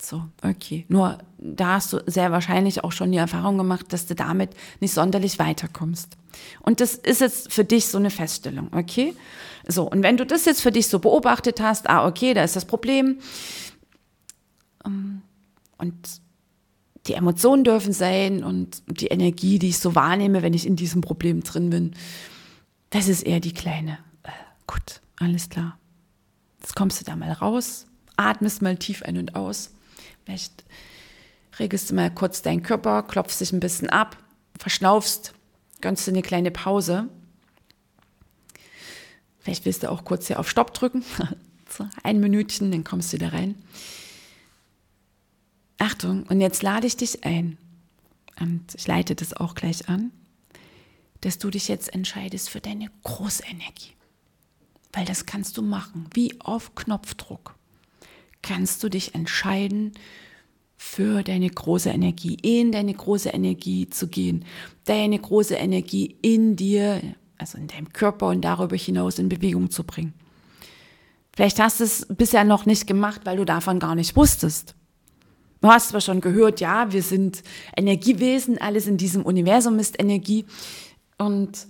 So, 0.00 0.24
okay. 0.42 0.86
Nur 0.88 1.18
da 1.38 1.74
hast 1.74 1.92
du 1.92 2.02
sehr 2.06 2.32
wahrscheinlich 2.32 2.82
auch 2.84 2.92
schon 2.92 3.12
die 3.12 3.18
Erfahrung 3.18 3.58
gemacht, 3.58 3.92
dass 3.92 4.06
du 4.06 4.14
damit 4.14 4.50
nicht 4.80 4.94
sonderlich 4.94 5.38
weiterkommst. 5.38 6.16
Und 6.60 6.80
das 6.80 6.94
ist 6.94 7.20
jetzt 7.20 7.52
für 7.52 7.64
dich 7.64 7.86
so 7.86 7.98
eine 7.98 8.10
Feststellung, 8.10 8.68
okay? 8.72 9.14
So, 9.66 9.88
und 9.90 10.02
wenn 10.02 10.16
du 10.16 10.24
das 10.24 10.46
jetzt 10.46 10.62
für 10.62 10.72
dich 10.72 10.88
so 10.88 11.00
beobachtet 11.00 11.60
hast, 11.60 11.88
ah, 11.88 12.06
okay, 12.06 12.32
da 12.32 12.42
ist 12.42 12.56
das 12.56 12.64
Problem. 12.64 13.18
Ähm, 14.86 15.20
und 15.76 15.94
die 17.06 17.14
Emotionen 17.14 17.64
dürfen 17.64 17.92
sein 17.92 18.42
und 18.42 18.82
die 18.86 19.08
Energie, 19.08 19.58
die 19.58 19.68
ich 19.68 19.78
so 19.78 19.94
wahrnehme, 19.94 20.42
wenn 20.42 20.54
ich 20.54 20.66
in 20.66 20.76
diesem 20.76 21.02
Problem 21.02 21.42
drin 21.42 21.70
bin, 21.70 21.92
das 22.90 23.08
ist 23.08 23.22
eher 23.22 23.40
die 23.40 23.54
kleine. 23.54 23.98
Äh, 24.22 24.30
gut, 24.66 25.00
alles 25.18 25.48
klar. 25.50 25.78
Jetzt 26.60 26.74
kommst 26.74 27.00
du 27.00 27.04
da 27.04 27.16
mal 27.16 27.32
raus, 27.32 27.86
atmest 28.16 28.62
mal 28.62 28.76
tief 28.76 29.02
ein 29.02 29.18
und 29.18 29.34
aus. 29.34 29.72
Vielleicht 30.30 30.62
regelst 31.58 31.90
du 31.90 31.96
mal 31.96 32.08
kurz 32.14 32.40
deinen 32.40 32.62
Körper, 32.62 33.02
klopfst 33.02 33.40
dich 33.40 33.52
ein 33.52 33.58
bisschen 33.58 33.90
ab, 33.90 34.16
verschnaufst, 34.56 35.34
gönnst 35.80 36.06
dir 36.06 36.12
eine 36.12 36.22
kleine 36.22 36.52
Pause. 36.52 37.08
Vielleicht 39.40 39.64
willst 39.64 39.82
du 39.82 39.90
auch 39.90 40.04
kurz 40.04 40.28
hier 40.28 40.38
auf 40.38 40.48
Stopp 40.48 40.72
drücken. 40.72 41.04
so 41.68 41.88
ein 42.04 42.20
Minütchen, 42.20 42.70
dann 42.70 42.84
kommst 42.84 43.12
du 43.12 43.16
wieder 43.16 43.32
rein. 43.32 43.56
Achtung, 45.78 46.22
und 46.28 46.40
jetzt 46.40 46.62
lade 46.62 46.86
ich 46.86 46.96
dich 46.96 47.24
ein, 47.24 47.58
und 48.38 48.72
ich 48.76 48.86
leite 48.86 49.16
das 49.16 49.34
auch 49.34 49.56
gleich 49.56 49.88
an, 49.88 50.12
dass 51.22 51.38
du 51.38 51.50
dich 51.50 51.66
jetzt 51.66 51.92
entscheidest 51.92 52.50
für 52.50 52.60
deine 52.60 52.88
große 53.02 53.42
Energie. 53.46 53.94
Weil 54.92 55.06
das 55.06 55.26
kannst 55.26 55.56
du 55.56 55.62
machen, 55.62 56.08
wie 56.14 56.40
auf 56.40 56.76
Knopfdruck. 56.76 57.56
Kannst 58.42 58.82
du 58.82 58.88
dich 58.88 59.14
entscheiden, 59.14 59.92
für 60.82 61.22
deine 61.22 61.50
große 61.50 61.90
Energie, 61.90 62.38
in 62.40 62.72
deine 62.72 62.94
große 62.94 63.28
Energie 63.28 63.90
zu 63.90 64.08
gehen, 64.08 64.46
deine 64.86 65.18
große 65.18 65.54
Energie 65.54 66.16
in 66.22 66.56
dir, 66.56 67.02
also 67.36 67.58
in 67.58 67.66
deinem 67.66 67.92
Körper 67.92 68.28
und 68.28 68.40
darüber 68.40 68.76
hinaus 68.76 69.18
in 69.18 69.28
Bewegung 69.28 69.70
zu 69.70 69.84
bringen. 69.84 70.14
Vielleicht 71.36 71.60
hast 71.60 71.80
du 71.80 71.84
es 71.84 72.06
bisher 72.08 72.44
noch 72.44 72.64
nicht 72.64 72.86
gemacht, 72.86 73.20
weil 73.24 73.36
du 73.36 73.44
davon 73.44 73.78
gar 73.78 73.94
nicht 73.94 74.16
wusstest. 74.16 74.74
Du 75.60 75.68
hast 75.68 75.90
zwar 75.90 76.00
schon 76.00 76.22
gehört, 76.22 76.60
ja, 76.60 76.90
wir 76.94 77.02
sind 77.02 77.42
Energiewesen, 77.76 78.56
alles 78.58 78.86
in 78.86 78.96
diesem 78.96 79.22
Universum 79.26 79.78
ist 79.78 80.00
Energie. 80.00 80.46
Und 81.18 81.66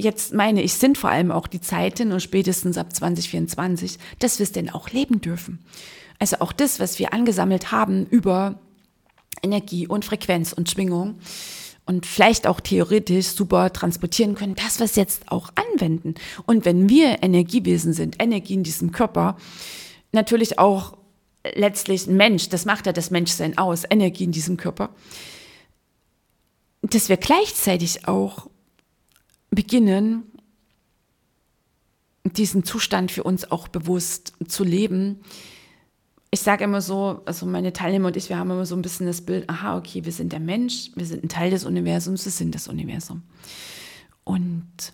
jetzt 0.00 0.32
meine 0.32 0.62
ich, 0.62 0.74
sind 0.74 0.98
vor 0.98 1.10
allem 1.10 1.30
auch 1.30 1.46
die 1.46 1.60
Zeiten 1.60 2.12
und 2.12 2.20
spätestens 2.20 2.78
ab 2.78 2.94
2024, 2.94 3.98
dass 4.18 4.38
wir 4.38 4.44
es 4.44 4.52
denn 4.52 4.70
auch 4.70 4.90
leben 4.90 5.20
dürfen. 5.20 5.58
Also 6.18 6.36
auch 6.40 6.52
das, 6.52 6.80
was 6.80 6.98
wir 6.98 7.12
angesammelt 7.12 7.72
haben 7.72 8.06
über 8.06 8.58
Energie 9.42 9.86
und 9.86 10.04
Frequenz 10.04 10.52
und 10.52 10.70
Schwingung 10.70 11.18
und 11.86 12.06
vielleicht 12.06 12.46
auch 12.46 12.60
theoretisch 12.60 13.26
super 13.28 13.72
transportieren 13.72 14.34
können, 14.34 14.54
das 14.54 14.80
was 14.80 14.96
jetzt 14.96 15.30
auch 15.32 15.50
anwenden. 15.54 16.14
Und 16.46 16.64
wenn 16.64 16.88
wir 16.88 17.22
Energiewesen 17.22 17.92
sind, 17.92 18.22
Energie 18.22 18.54
in 18.54 18.62
diesem 18.62 18.92
Körper, 18.92 19.36
natürlich 20.12 20.58
auch 20.58 20.96
letztlich 21.54 22.06
ein 22.06 22.16
Mensch, 22.16 22.48
das 22.48 22.64
macht 22.64 22.86
ja 22.86 22.92
das 22.92 23.10
Menschsein 23.10 23.56
aus, 23.56 23.84
Energie 23.88 24.24
in 24.24 24.32
diesem 24.32 24.56
Körper, 24.56 24.90
dass 26.82 27.08
wir 27.08 27.16
gleichzeitig 27.16 28.06
auch 28.06 28.48
beginnen, 29.50 30.24
diesen 32.24 32.64
Zustand 32.64 33.10
für 33.10 33.24
uns 33.24 33.50
auch 33.50 33.68
bewusst 33.68 34.34
zu 34.46 34.64
leben. 34.64 35.20
Ich 36.30 36.40
sage 36.40 36.64
immer 36.64 36.80
so, 36.80 37.22
also 37.24 37.46
meine 37.46 37.72
Teilnehmer 37.72 38.08
und 38.08 38.16
ich, 38.16 38.28
wir 38.28 38.38
haben 38.38 38.50
immer 38.50 38.66
so 38.66 38.76
ein 38.76 38.82
bisschen 38.82 39.06
das 39.06 39.22
Bild, 39.22 39.48
aha, 39.48 39.76
okay, 39.76 40.04
wir 40.04 40.12
sind 40.12 40.32
der 40.32 40.40
Mensch, 40.40 40.90
wir 40.94 41.06
sind 41.06 41.24
ein 41.24 41.28
Teil 41.28 41.50
des 41.50 41.64
Universums, 41.64 42.24
wir 42.24 42.32
sind 42.32 42.54
das 42.54 42.68
Universum. 42.68 43.22
Und 44.22 44.92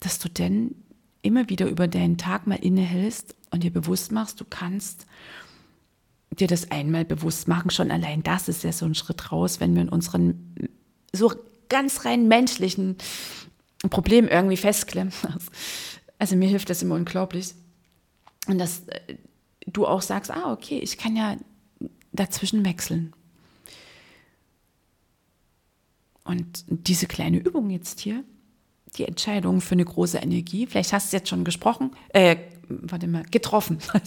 dass 0.00 0.18
du 0.18 0.28
denn 0.28 0.74
immer 1.22 1.48
wieder 1.48 1.68
über 1.68 1.86
deinen 1.86 2.18
Tag 2.18 2.48
mal 2.48 2.56
innehältst 2.56 3.36
und 3.50 3.62
dir 3.62 3.72
bewusst 3.72 4.10
machst, 4.10 4.40
du 4.40 4.44
kannst 4.48 5.06
dir 6.30 6.48
das 6.48 6.70
einmal 6.70 7.04
bewusst 7.04 7.46
machen. 7.46 7.70
Schon 7.70 7.90
allein 7.90 8.22
das 8.22 8.48
ist 8.48 8.64
ja 8.64 8.72
so 8.72 8.86
ein 8.86 8.96
Schritt 8.96 9.30
raus, 9.30 9.60
wenn 9.60 9.74
wir 9.74 9.82
in 9.82 9.88
unseren 9.88 10.54
so 11.12 11.32
ganz 11.72 12.04
rein 12.04 12.28
menschlichen 12.28 12.96
Problemen 13.90 14.28
irgendwie 14.28 14.56
festklemmen. 14.56 15.12
Also 16.18 16.36
mir 16.36 16.48
hilft 16.48 16.70
das 16.70 16.82
immer 16.82 16.94
unglaublich. 16.94 17.52
Und 18.46 18.58
dass 18.58 18.86
äh, 18.86 19.16
du 19.66 19.88
auch 19.88 20.02
sagst, 20.02 20.30
ah, 20.30 20.52
okay, 20.52 20.78
ich 20.78 20.96
kann 20.96 21.16
ja 21.16 21.36
dazwischen 22.12 22.64
wechseln. 22.64 23.12
Und 26.24 26.64
diese 26.68 27.06
kleine 27.06 27.38
Übung 27.38 27.70
jetzt 27.70 27.98
hier, 27.98 28.22
die 28.96 29.04
Entscheidung 29.04 29.60
für 29.60 29.72
eine 29.72 29.84
große 29.84 30.18
Energie. 30.18 30.66
Vielleicht 30.66 30.92
hast 30.92 31.12
du 31.12 31.16
jetzt 31.16 31.28
schon 31.28 31.44
gesprochen, 31.44 31.92
äh, 32.10 32.36
warte 32.68 33.08
mal, 33.08 33.24
getroffen. 33.24 33.78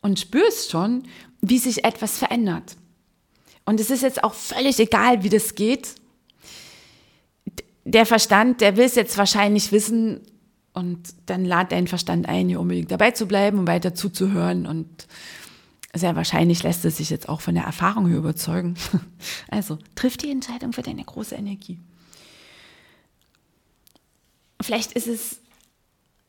Und 0.00 0.18
spürst 0.18 0.70
schon, 0.70 1.04
wie 1.40 1.58
sich 1.58 1.84
etwas 1.84 2.18
verändert. 2.18 2.76
Und 3.68 3.80
es 3.80 3.90
ist 3.90 4.02
jetzt 4.02 4.24
auch 4.24 4.32
völlig 4.32 4.78
egal, 4.78 5.22
wie 5.24 5.28
das 5.28 5.54
geht. 5.54 5.94
Der 7.84 8.06
Verstand, 8.06 8.62
der 8.62 8.78
will 8.78 8.86
es 8.86 8.94
jetzt 8.94 9.18
wahrscheinlich 9.18 9.72
wissen 9.72 10.22
und 10.72 11.14
dann 11.26 11.44
lad 11.44 11.70
deinen 11.70 11.86
Verstand 11.86 12.30
ein, 12.30 12.48
hier 12.48 12.60
unbedingt 12.60 12.90
dabei 12.90 13.10
zu 13.10 13.26
bleiben 13.26 13.58
und 13.58 13.66
weiter 13.66 13.94
zuzuhören 13.94 14.66
und 14.66 15.06
sehr 15.92 16.16
wahrscheinlich 16.16 16.62
lässt 16.62 16.86
es 16.86 16.96
sich 16.96 17.10
jetzt 17.10 17.28
auch 17.28 17.42
von 17.42 17.56
der 17.56 17.64
Erfahrung 17.64 18.08
hier 18.08 18.16
überzeugen. 18.16 18.74
Also 19.50 19.76
triff 19.94 20.16
die 20.16 20.30
Entscheidung 20.30 20.72
für 20.72 20.80
deine 20.80 21.04
große 21.04 21.34
Energie. 21.34 21.78
Vielleicht 24.62 24.92
ist 24.92 25.08
es 25.08 25.40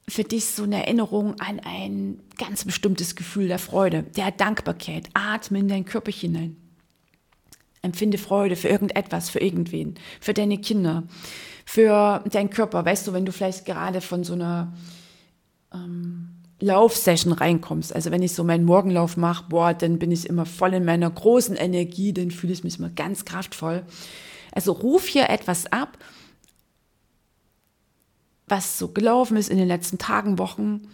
für 0.09 0.25
dich 0.25 0.43
so 0.43 0.63
eine 0.63 0.85
Erinnerung 0.85 1.39
an 1.39 1.61
ein 1.61 2.19
ganz 2.37 2.65
bestimmtes 2.65 3.15
Gefühl 3.15 3.47
der 3.47 3.59
Freude, 3.59 4.03
der 4.03 4.31
Dankbarkeit. 4.31 5.07
Atme 5.13 5.59
in 5.59 5.69
dein 5.69 5.85
Körper 5.85 6.11
hinein. 6.11 6.57
Empfinde 7.81 8.17
Freude 8.17 8.55
für 8.55 8.67
irgendetwas, 8.67 9.29
für 9.29 9.39
irgendwen, 9.39 9.95
für 10.19 10.33
deine 10.33 10.57
Kinder, 10.57 11.03
für 11.65 12.23
deinen 12.31 12.49
Körper. 12.49 12.83
Weißt 12.83 13.07
du, 13.07 13.13
wenn 13.13 13.25
du 13.25 13.31
vielleicht 13.31 13.65
gerade 13.65 14.01
von 14.01 14.23
so 14.23 14.33
einer 14.33 14.73
ähm, 15.73 16.29
Laufsession 16.59 17.31
reinkommst, 17.31 17.95
also 17.95 18.11
wenn 18.11 18.23
ich 18.23 18.33
so 18.33 18.43
meinen 18.43 18.65
Morgenlauf 18.65 19.15
mache, 19.15 19.45
boah, 19.49 19.73
dann 19.73 19.99
bin 19.99 20.11
ich 20.11 20.27
immer 20.27 20.45
voll 20.45 20.73
in 20.73 20.83
meiner 20.83 21.09
großen 21.09 21.55
Energie, 21.55 22.13
dann 22.13 22.31
fühle 22.31 22.53
ich 22.53 22.63
mich 22.63 22.79
immer 22.79 22.89
ganz 22.89 23.23
kraftvoll. 23.23 23.83
Also 24.51 24.73
ruf 24.73 25.07
hier 25.07 25.29
etwas 25.29 25.71
ab 25.71 25.97
was 28.49 28.77
so 28.77 28.89
gelaufen 28.89 29.37
ist 29.37 29.49
in 29.49 29.57
den 29.57 29.67
letzten 29.67 29.97
Tagen, 29.97 30.39
Wochen, 30.39 30.87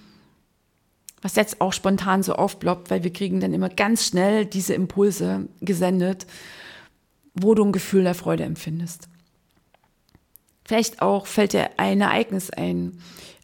was 1.21 1.35
jetzt 1.35 1.61
auch 1.61 1.73
spontan 1.73 2.23
so 2.23 2.33
aufploppt, 2.33 2.91
weil 2.91 3.03
wir 3.03 3.11
kriegen 3.11 3.39
dann 3.39 3.53
immer 3.53 3.69
ganz 3.69 4.05
schnell 4.05 4.45
diese 4.45 4.73
Impulse 4.73 5.47
gesendet, 5.61 6.27
wo 7.35 7.53
du 7.53 7.63
ein 7.63 7.71
Gefühl 7.71 8.03
der 8.03 8.15
Freude 8.15 8.43
empfindest. 8.43 9.07
Vielleicht 10.65 11.01
auch 11.01 11.27
fällt 11.27 11.53
dir 11.53 11.77
ein 11.77 12.01
Ereignis 12.01 12.49
ein, 12.49 12.99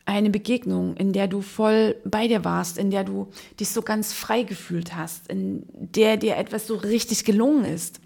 eine 0.05 0.31
Begegnung, 0.31 0.97
in 0.97 1.13
der 1.13 1.27
du 1.27 1.41
voll 1.41 1.95
bei 2.03 2.27
dir 2.27 2.43
warst, 2.43 2.77
in 2.77 2.89
der 2.89 3.03
du 3.03 3.29
dich 3.59 3.69
so 3.69 3.83
ganz 3.83 4.13
frei 4.13 4.43
gefühlt 4.43 4.95
hast, 4.95 5.27
in 5.27 5.63
der 5.73 6.17
dir 6.17 6.37
etwas 6.37 6.65
so 6.65 6.75
richtig 6.75 7.23
gelungen 7.23 7.65
ist, 7.65 7.99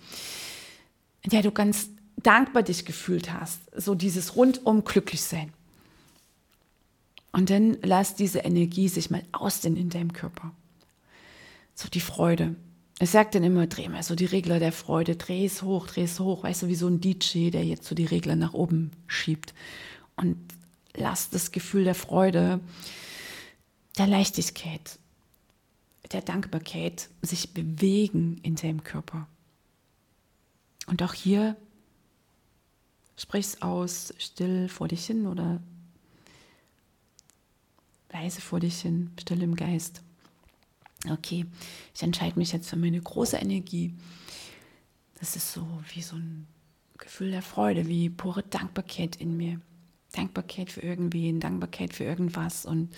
in 1.22 1.30
der 1.30 1.42
du 1.42 1.51
ganz 1.51 1.89
dankbar 2.18 2.63
dich 2.63 2.86
gefühlt 2.86 3.32
hast, 3.32 3.62
so 3.75 3.96
dieses 3.96 4.36
rundum 4.36 4.84
glücklich 4.84 5.22
sein. 5.22 5.54
Und 7.32 7.50
dann 7.50 7.77
lass 7.82 8.15
diese 8.15 8.39
Energie 8.39 8.88
sich 8.88 9.10
mal 9.10 9.24
ausdehnen 9.32 9.77
in 9.77 9.89
deinem 9.89 10.13
Körper. 10.13 10.51
So 11.74 11.89
die 11.89 12.00
Freude. 12.00 12.56
Ich 13.00 13.10
sage 13.10 13.30
dann 13.32 13.44
immer, 13.44 13.68
dreh 13.68 13.90
mal 13.90 14.04
so 14.04 14.16
die 14.16 14.25
Regler 14.25 14.60
der 14.60 14.72
Freude, 14.72 15.18
dreh 15.18 15.46
es 15.46 15.62
hoch, 15.62 15.88
dreh 15.88 16.04
es 16.04 16.20
hoch, 16.20 16.44
weißt 16.44 16.64
du, 16.64 16.68
wie 16.68 16.75
so 16.75 16.88
ein 16.88 17.02
DJ, 17.02 17.50
der 17.50 17.66
jetzt 17.66 17.88
so 17.88 17.96
die 17.96 18.06
Regler 18.06 18.38
nach 18.38 18.54
oben 18.54 18.92
schiebt. 19.08 19.54
Und 20.16 20.38
lass 20.94 21.30
das 21.30 21.52
Gefühl 21.52 21.84
der 21.84 21.96
Freude, 21.96 22.62
der 23.98 24.08
Leichtigkeit, 24.08 24.98
der 26.12 26.22
Dankbarkeit 26.22 27.10
sich 27.22 27.54
bewegen 27.54 28.40
in 28.44 28.56
deinem 28.56 28.84
Körper. 28.84 29.28
Und 30.88 31.04
auch 31.04 31.14
hier 31.14 31.58
sprich's 33.18 33.62
aus, 33.62 34.14
still 34.20 34.70
vor 34.70 34.88
dich 34.88 35.06
hin 35.06 35.28
oder 35.28 35.62
leise 38.12 38.40
vor 38.40 38.62
dich 38.62 38.80
hin, 38.80 39.12
still 39.20 39.42
im 39.42 39.56
Geist. 39.56 40.02
Okay, 41.12 41.46
ich 41.94 42.04
entscheide 42.04 42.38
mich 42.40 42.52
jetzt 42.52 42.70
für 42.70 42.76
meine 42.76 43.00
große 43.00 43.38
Energie. 43.38 43.94
Das 45.20 45.36
ist 45.36 45.54
so 45.54 45.66
wie 45.94 46.02
so 46.02 46.16
ein 46.16 46.48
Gefühl 46.98 47.32
der 47.32 47.42
Freude, 47.42 47.88
wie 47.88 48.10
pure 48.10 48.44
Dankbarkeit 48.44 49.16
in 49.18 49.38
mir. 49.38 49.60
Dankbarkeit 50.14 50.72
für 50.72 50.82
irgendwen, 50.82 51.40
Dankbarkeit 51.40 51.94
für 51.94 52.06
irgendwas. 52.06 52.66
Und 52.66 52.96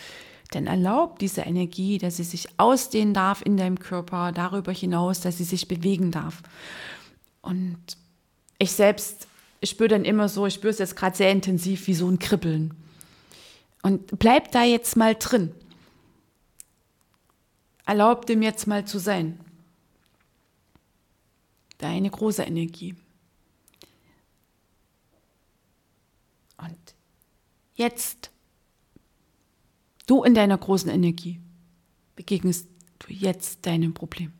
dann 0.52 0.68
erlaubt 0.68 1.22
diese 1.22 1.42
Energie, 1.42 1.98
dass 1.98 2.18
sie 2.18 2.24
sich 2.24 2.48
ausdehnen 2.58 3.14
darf 3.14 3.42
in 3.42 3.58
deinem 3.58 3.80
Körper, 3.80 4.32
darüber 4.32 4.72
hinaus, 4.72 5.22
dass 5.22 5.38
sie 5.38 5.44
sich 5.44 5.68
bewegen 5.68 6.12
darf. 6.12 6.44
Und 7.42 7.78
ich 8.60 8.72
selbst 8.72 9.28
ich 9.60 9.70
spüre 9.72 9.90
dann 9.90 10.06
immer 10.06 10.30
so, 10.30 10.46
ich 10.46 10.54
spüre 10.54 10.72
es 10.72 10.80
jetzt 10.80 10.96
gerade 10.96 11.16
sehr 11.16 11.32
intensiv 11.32 11.88
wie 11.88 11.94
so 11.94 12.08
ein 12.08 12.20
Kribbeln. 12.20 12.74
Und 13.82 14.20
bleib 14.20 14.52
da 14.52 14.64
jetzt 14.64 14.96
mal 14.96 15.16
drin. 15.16 15.52
Erlaub 17.88 18.26
dem 18.26 18.42
jetzt 18.42 18.68
mal 18.68 18.84
zu 18.84 19.00
sein. 19.00 19.40
Deine 21.78 22.10
große 22.10 22.44
Energie. 22.44 22.96
Und 26.58 26.96
jetzt, 27.76 28.30
du 30.06 30.24
in 30.24 30.34
deiner 30.34 30.58
großen 30.58 30.90
Energie, 30.90 31.40
begegnest 32.18 32.68
du 33.00 33.14
jetzt 33.14 33.66
deinem 33.66 33.94
Problem. 33.94 34.34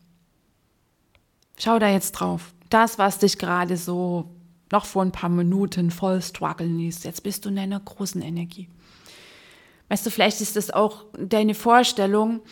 Schau 1.56 1.78
da 1.78 1.88
jetzt 1.88 2.12
drauf. 2.12 2.52
Das, 2.68 2.98
was 2.98 3.18
dich 3.18 3.38
gerade 3.38 3.78
so 3.78 4.30
noch 4.70 4.84
vor 4.84 5.00
ein 5.00 5.12
paar 5.12 5.30
Minuten 5.30 5.90
voll 5.90 6.20
strugglen 6.20 6.76
ließ, 6.76 7.04
jetzt 7.04 7.22
bist 7.22 7.46
du 7.46 7.48
in 7.48 7.56
deiner 7.56 7.80
großen 7.80 8.20
Energie. 8.20 8.68
Weißt 9.88 10.04
du, 10.04 10.10
vielleicht 10.10 10.42
ist 10.42 10.56
das 10.56 10.70
auch 10.70 11.06
deine 11.18 11.54
Vorstellung 11.54 12.42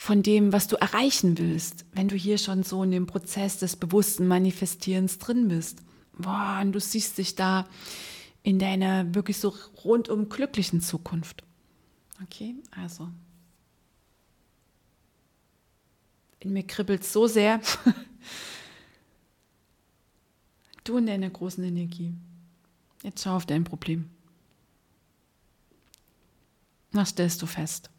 von 0.00 0.22
dem, 0.22 0.52
was 0.52 0.68
du 0.68 0.76
erreichen 0.76 1.36
willst, 1.38 1.84
wenn 1.90 2.06
du 2.06 2.14
hier 2.14 2.38
schon 2.38 2.62
so 2.62 2.84
in 2.84 2.92
dem 2.92 3.06
Prozess 3.06 3.58
des 3.58 3.74
bewussten 3.74 4.28
Manifestierens 4.28 5.18
drin 5.18 5.48
bist. 5.48 5.82
Boah, 6.16 6.60
und 6.62 6.70
du 6.70 6.78
siehst 6.78 7.18
dich 7.18 7.34
da 7.34 7.66
in 8.44 8.60
deiner 8.60 9.12
wirklich 9.12 9.38
so 9.38 9.52
rundum 9.82 10.28
glücklichen 10.28 10.80
Zukunft. 10.80 11.42
Okay, 12.22 12.54
also. 12.70 13.08
In 16.38 16.52
mir 16.52 16.64
kribbelt 16.64 17.04
so 17.04 17.26
sehr. 17.26 17.60
du 20.84 20.98
in 20.98 21.06
deiner 21.06 21.28
großen 21.28 21.64
Energie. 21.64 22.14
Jetzt 23.02 23.24
schau 23.24 23.34
auf 23.34 23.46
dein 23.46 23.64
Problem. 23.64 24.08
Was 26.92 27.08
stellst 27.08 27.42
du 27.42 27.46
fest? 27.46 27.90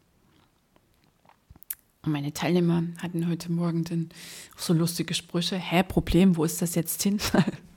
Und 2.02 2.12
meine 2.12 2.32
Teilnehmer 2.32 2.82
hatten 2.98 3.28
heute 3.28 3.52
Morgen 3.52 3.84
dann 3.84 4.08
so 4.56 4.72
lustige 4.72 5.12
Sprüche. 5.12 5.56
Hä, 5.56 5.82
Problem, 5.82 6.36
wo 6.36 6.44
ist 6.44 6.62
das 6.62 6.74
jetzt 6.74 7.02
hin? 7.02 7.18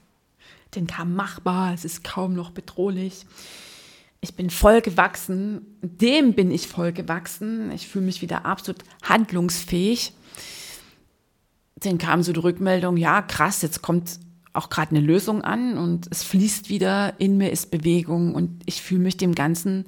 den 0.74 0.86
kam 0.86 1.14
machbar, 1.14 1.74
es 1.74 1.84
ist 1.84 2.04
kaum 2.04 2.34
noch 2.34 2.50
bedrohlich. 2.50 3.26
Ich 4.20 4.34
bin 4.34 4.48
voll 4.48 4.80
gewachsen, 4.80 5.66
dem 5.82 6.32
bin 6.32 6.50
ich 6.50 6.66
voll 6.66 6.92
gewachsen. 6.92 7.70
Ich 7.72 7.86
fühle 7.86 8.06
mich 8.06 8.22
wieder 8.22 8.46
absolut 8.46 8.82
handlungsfähig. 9.02 10.14
Dann 11.76 11.98
kam 11.98 12.22
so 12.22 12.32
die 12.32 12.40
Rückmeldung, 12.40 12.96
ja, 12.96 13.20
krass, 13.20 13.60
jetzt 13.60 13.82
kommt 13.82 14.18
auch 14.54 14.70
gerade 14.70 14.92
eine 14.92 15.00
Lösung 15.00 15.42
an 15.42 15.76
und 15.76 16.06
es 16.10 16.22
fließt 16.22 16.70
wieder, 16.70 17.20
in 17.20 17.36
mir 17.36 17.50
ist 17.50 17.70
Bewegung 17.70 18.34
und 18.34 18.62
ich 18.64 18.80
fühle 18.80 19.02
mich 19.02 19.18
dem 19.18 19.34
Ganzen 19.34 19.84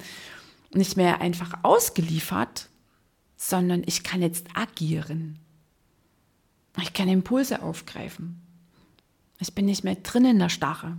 nicht 0.73 0.97
mehr 0.97 1.21
einfach 1.21 1.63
ausgeliefert, 1.63 2.69
sondern 3.37 3.83
ich 3.85 4.03
kann 4.03 4.21
jetzt 4.21 4.47
agieren. 4.55 5.39
Ich 6.81 6.93
kann 6.93 7.07
Impulse 7.07 7.61
aufgreifen. 7.61 8.41
Ich 9.39 9.53
bin 9.53 9.65
nicht 9.65 9.83
mehr 9.83 9.95
drin 9.95 10.25
in 10.25 10.39
der 10.39 10.49
Starre. 10.49 10.97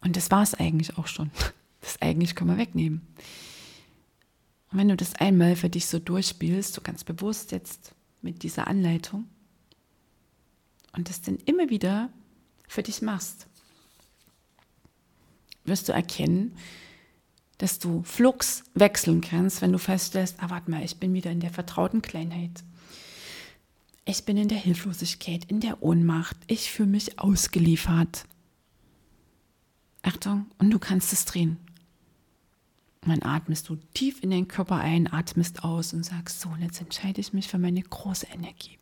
Und 0.00 0.16
das 0.16 0.30
war 0.30 0.42
es 0.42 0.54
eigentlich 0.54 0.98
auch 0.98 1.06
schon. 1.06 1.30
Das 1.80 2.02
eigentlich 2.02 2.34
können 2.34 2.50
wir 2.50 2.58
wegnehmen. 2.58 3.06
Und 4.70 4.78
wenn 4.78 4.88
du 4.88 4.96
das 4.96 5.14
einmal 5.14 5.56
für 5.56 5.70
dich 5.70 5.86
so 5.86 5.98
durchspielst, 6.00 6.74
so 6.74 6.82
ganz 6.82 7.02
bewusst 7.04 7.52
jetzt 7.52 7.94
mit 8.20 8.42
dieser 8.42 8.66
Anleitung 8.66 9.26
und 10.92 11.08
das 11.08 11.22
dann 11.22 11.36
immer 11.46 11.70
wieder 11.70 12.10
für 12.66 12.82
dich 12.82 13.00
machst, 13.00 13.46
wirst 15.68 15.88
du 15.88 15.92
erkennen, 15.92 16.56
dass 17.58 17.78
du 17.78 18.02
flugs 18.04 18.64
wechseln 18.74 19.20
kannst, 19.20 19.62
wenn 19.62 19.72
du 19.72 19.78
feststellst, 19.78 20.36
ah, 20.38 20.50
warte 20.50 20.70
mal, 20.70 20.84
ich 20.84 20.98
bin 20.98 21.12
wieder 21.12 21.30
in 21.30 21.40
der 21.40 21.50
vertrauten 21.50 22.02
Kleinheit. 22.02 22.62
Ich 24.04 24.24
bin 24.24 24.36
in 24.36 24.48
der 24.48 24.58
Hilflosigkeit, 24.58 25.44
in 25.44 25.60
der 25.60 25.82
Ohnmacht. 25.82 26.36
Ich 26.46 26.70
fühle 26.70 26.88
mich 26.88 27.18
ausgeliefert. 27.18 28.24
Achtung, 30.02 30.46
und 30.58 30.70
du 30.70 30.78
kannst 30.78 31.12
es 31.12 31.24
drehen. 31.24 31.58
Und 33.02 33.10
dann 33.10 33.22
atmest 33.22 33.68
du 33.68 33.76
tief 33.92 34.22
in 34.22 34.30
den 34.30 34.48
Körper 34.48 34.76
ein, 34.76 35.12
atmest 35.12 35.64
aus 35.64 35.92
und 35.92 36.04
sagst, 36.04 36.40
so, 36.40 36.50
jetzt 36.60 36.80
entscheide 36.80 37.20
ich 37.20 37.32
mich 37.32 37.48
für 37.48 37.58
meine 37.58 37.82
große 37.82 38.26
Energie. 38.32 38.78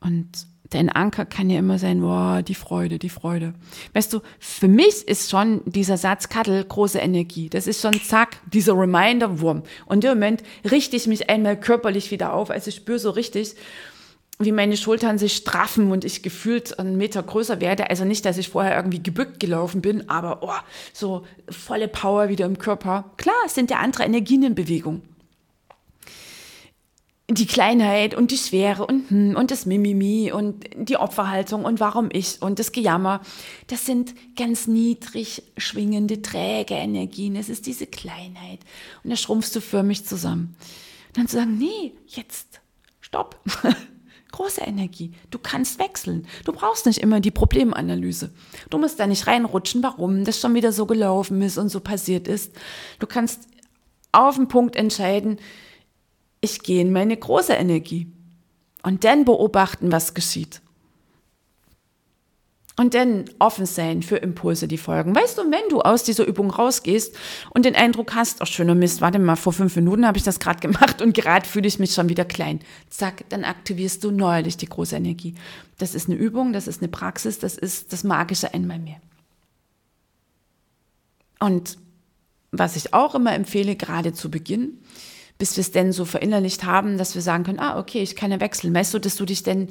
Und 0.00 0.46
dein 0.74 0.88
Anker 0.88 1.24
kann 1.24 1.50
ja 1.50 1.58
immer 1.58 1.78
sein, 1.78 2.00
boah, 2.00 2.42
die 2.42 2.54
Freude, 2.54 2.98
die 2.98 3.08
Freude. 3.08 3.54
Weißt 3.94 4.12
du, 4.12 4.20
für 4.38 4.68
mich 4.68 5.06
ist 5.06 5.30
schon 5.30 5.62
dieser 5.64 5.96
Satz 5.96 6.28
Kattel 6.28 6.64
große 6.64 6.98
Energie. 6.98 7.48
Das 7.48 7.66
ist 7.66 7.80
schon 7.80 8.00
zack, 8.02 8.38
dieser 8.52 8.74
Reminder-Wurm. 8.74 9.62
Und 9.86 10.04
im 10.04 10.10
Moment 10.10 10.42
richte 10.70 10.96
ich 10.96 11.06
mich 11.06 11.28
einmal 11.30 11.58
körperlich 11.58 12.10
wieder 12.10 12.32
auf. 12.32 12.50
Also 12.50 12.68
ich 12.68 12.76
spüre 12.76 12.98
so 12.98 13.10
richtig, 13.10 13.54
wie 14.38 14.52
meine 14.52 14.76
Schultern 14.76 15.18
sich 15.18 15.36
straffen 15.36 15.92
und 15.92 16.04
ich 16.04 16.22
gefühlt 16.22 16.78
einen 16.78 16.96
Meter 16.96 17.22
größer 17.22 17.60
werde. 17.60 17.90
Also 17.90 18.04
nicht, 18.04 18.24
dass 18.24 18.38
ich 18.38 18.48
vorher 18.48 18.76
irgendwie 18.76 19.02
gebückt 19.02 19.40
gelaufen 19.40 19.82
bin, 19.82 20.08
aber 20.08 20.42
oh, 20.42 20.52
so 20.92 21.24
volle 21.48 21.88
Power 21.88 22.28
wieder 22.28 22.46
im 22.46 22.58
Körper. 22.58 23.12
Klar, 23.16 23.36
es 23.46 23.54
sind 23.54 23.70
ja 23.70 23.78
andere 23.78 24.04
Energien 24.04 24.42
in 24.42 24.54
Bewegung 24.54 25.02
die 27.38 27.46
Kleinheit 27.46 28.14
und 28.14 28.30
die 28.30 28.38
Schwere 28.38 28.86
und, 28.86 29.10
hm, 29.10 29.36
und 29.36 29.50
das 29.50 29.66
Mimimi 29.66 30.32
und 30.32 30.64
die 30.74 30.96
Opferhaltung 30.96 31.64
und 31.64 31.80
warum 31.80 32.08
ich 32.12 32.42
und 32.42 32.58
das 32.58 32.72
Gejammer, 32.72 33.20
das 33.68 33.86
sind 33.86 34.14
ganz 34.36 34.66
niedrig 34.66 35.42
schwingende, 35.56 36.22
träge 36.22 36.74
Energien. 36.74 37.36
Es 37.36 37.48
ist 37.48 37.66
diese 37.66 37.86
Kleinheit. 37.86 38.60
Und 39.04 39.10
da 39.10 39.16
schrumpfst 39.16 39.54
du 39.54 39.60
förmlich 39.60 40.04
zusammen. 40.04 40.56
Und 41.08 41.18
dann 41.18 41.28
zu 41.28 41.36
sagen, 41.36 41.58
nee, 41.58 41.92
jetzt, 42.06 42.60
stopp. 43.00 43.40
Große 44.32 44.62
Energie. 44.62 45.12
Du 45.30 45.38
kannst 45.38 45.78
wechseln. 45.78 46.26
Du 46.46 46.52
brauchst 46.52 46.86
nicht 46.86 46.98
immer 46.98 47.20
die 47.20 47.30
Problemanalyse. 47.30 48.30
Du 48.70 48.78
musst 48.78 48.98
da 48.98 49.06
nicht 49.06 49.26
reinrutschen, 49.26 49.82
warum 49.82 50.24
das 50.24 50.40
schon 50.40 50.54
wieder 50.54 50.72
so 50.72 50.86
gelaufen 50.86 51.42
ist 51.42 51.58
und 51.58 51.68
so 51.68 51.80
passiert 51.80 52.26
ist. 52.26 52.52
Du 52.98 53.06
kannst 53.06 53.46
auf 54.10 54.36
den 54.36 54.48
Punkt 54.48 54.76
entscheiden, 54.76 55.38
ich 56.42 56.62
gehe 56.62 56.82
in 56.82 56.92
meine 56.92 57.16
große 57.16 57.54
Energie 57.54 58.08
und 58.82 59.04
dann 59.04 59.24
beobachten, 59.24 59.90
was 59.90 60.12
geschieht. 60.12 60.60
Und 62.76 62.94
dann 62.94 63.26
offen 63.38 63.66
sein 63.66 64.02
für 64.02 64.16
Impulse, 64.16 64.66
die 64.66 64.78
folgen. 64.78 65.14
Weißt 65.14 65.36
du, 65.38 65.42
wenn 65.42 65.68
du 65.68 65.82
aus 65.82 66.04
dieser 66.04 66.26
Übung 66.26 66.50
rausgehst 66.50 67.14
und 67.50 67.64
den 67.64 67.76
Eindruck 67.76 68.14
hast, 68.14 68.40
ach 68.40 68.46
schöner 68.46 68.74
Mist, 68.74 69.02
warte 69.02 69.18
mal, 69.18 69.36
vor 69.36 69.52
fünf 69.52 69.76
Minuten 69.76 70.06
habe 70.06 70.16
ich 70.18 70.24
das 70.24 70.40
gerade 70.40 70.58
gemacht 70.60 71.00
und 71.02 71.14
gerade 71.14 71.46
fühle 71.46 71.68
ich 71.68 71.78
mich 71.78 71.92
schon 71.92 72.08
wieder 72.08 72.24
klein. 72.24 72.60
Zack, 72.88 73.28
dann 73.28 73.44
aktivierst 73.44 74.02
du 74.02 74.10
neuerlich 74.10 74.56
die 74.56 74.66
große 74.66 74.96
Energie. 74.96 75.34
Das 75.78 75.94
ist 75.94 76.08
eine 76.08 76.18
Übung, 76.18 76.52
das 76.52 76.66
ist 76.66 76.80
eine 76.80 76.88
Praxis, 76.88 77.38
das 77.38 77.56
ist 77.56 77.92
das 77.92 78.04
Magische 78.04 78.52
einmal 78.52 78.78
mehr. 78.78 79.00
Und 81.38 81.76
was 82.52 82.76
ich 82.76 82.94
auch 82.94 83.14
immer 83.14 83.34
empfehle, 83.34 83.76
gerade 83.76 84.12
zu 84.14 84.30
Beginn, 84.30 84.78
bis 85.38 85.56
wir 85.56 85.62
es 85.62 85.72
denn 85.72 85.92
so 85.92 86.04
verinnerlicht 86.04 86.64
haben, 86.64 86.98
dass 86.98 87.14
wir 87.14 87.22
sagen 87.22 87.44
können, 87.44 87.58
ah, 87.58 87.78
okay, 87.78 88.02
ich 88.02 88.16
kann 88.16 88.30
ja 88.30 88.40
wechseln. 88.40 88.74
Weißt 88.74 88.94
du, 88.94 88.98
dass 88.98 89.16
du 89.16 89.24
dich 89.24 89.42
denn 89.42 89.68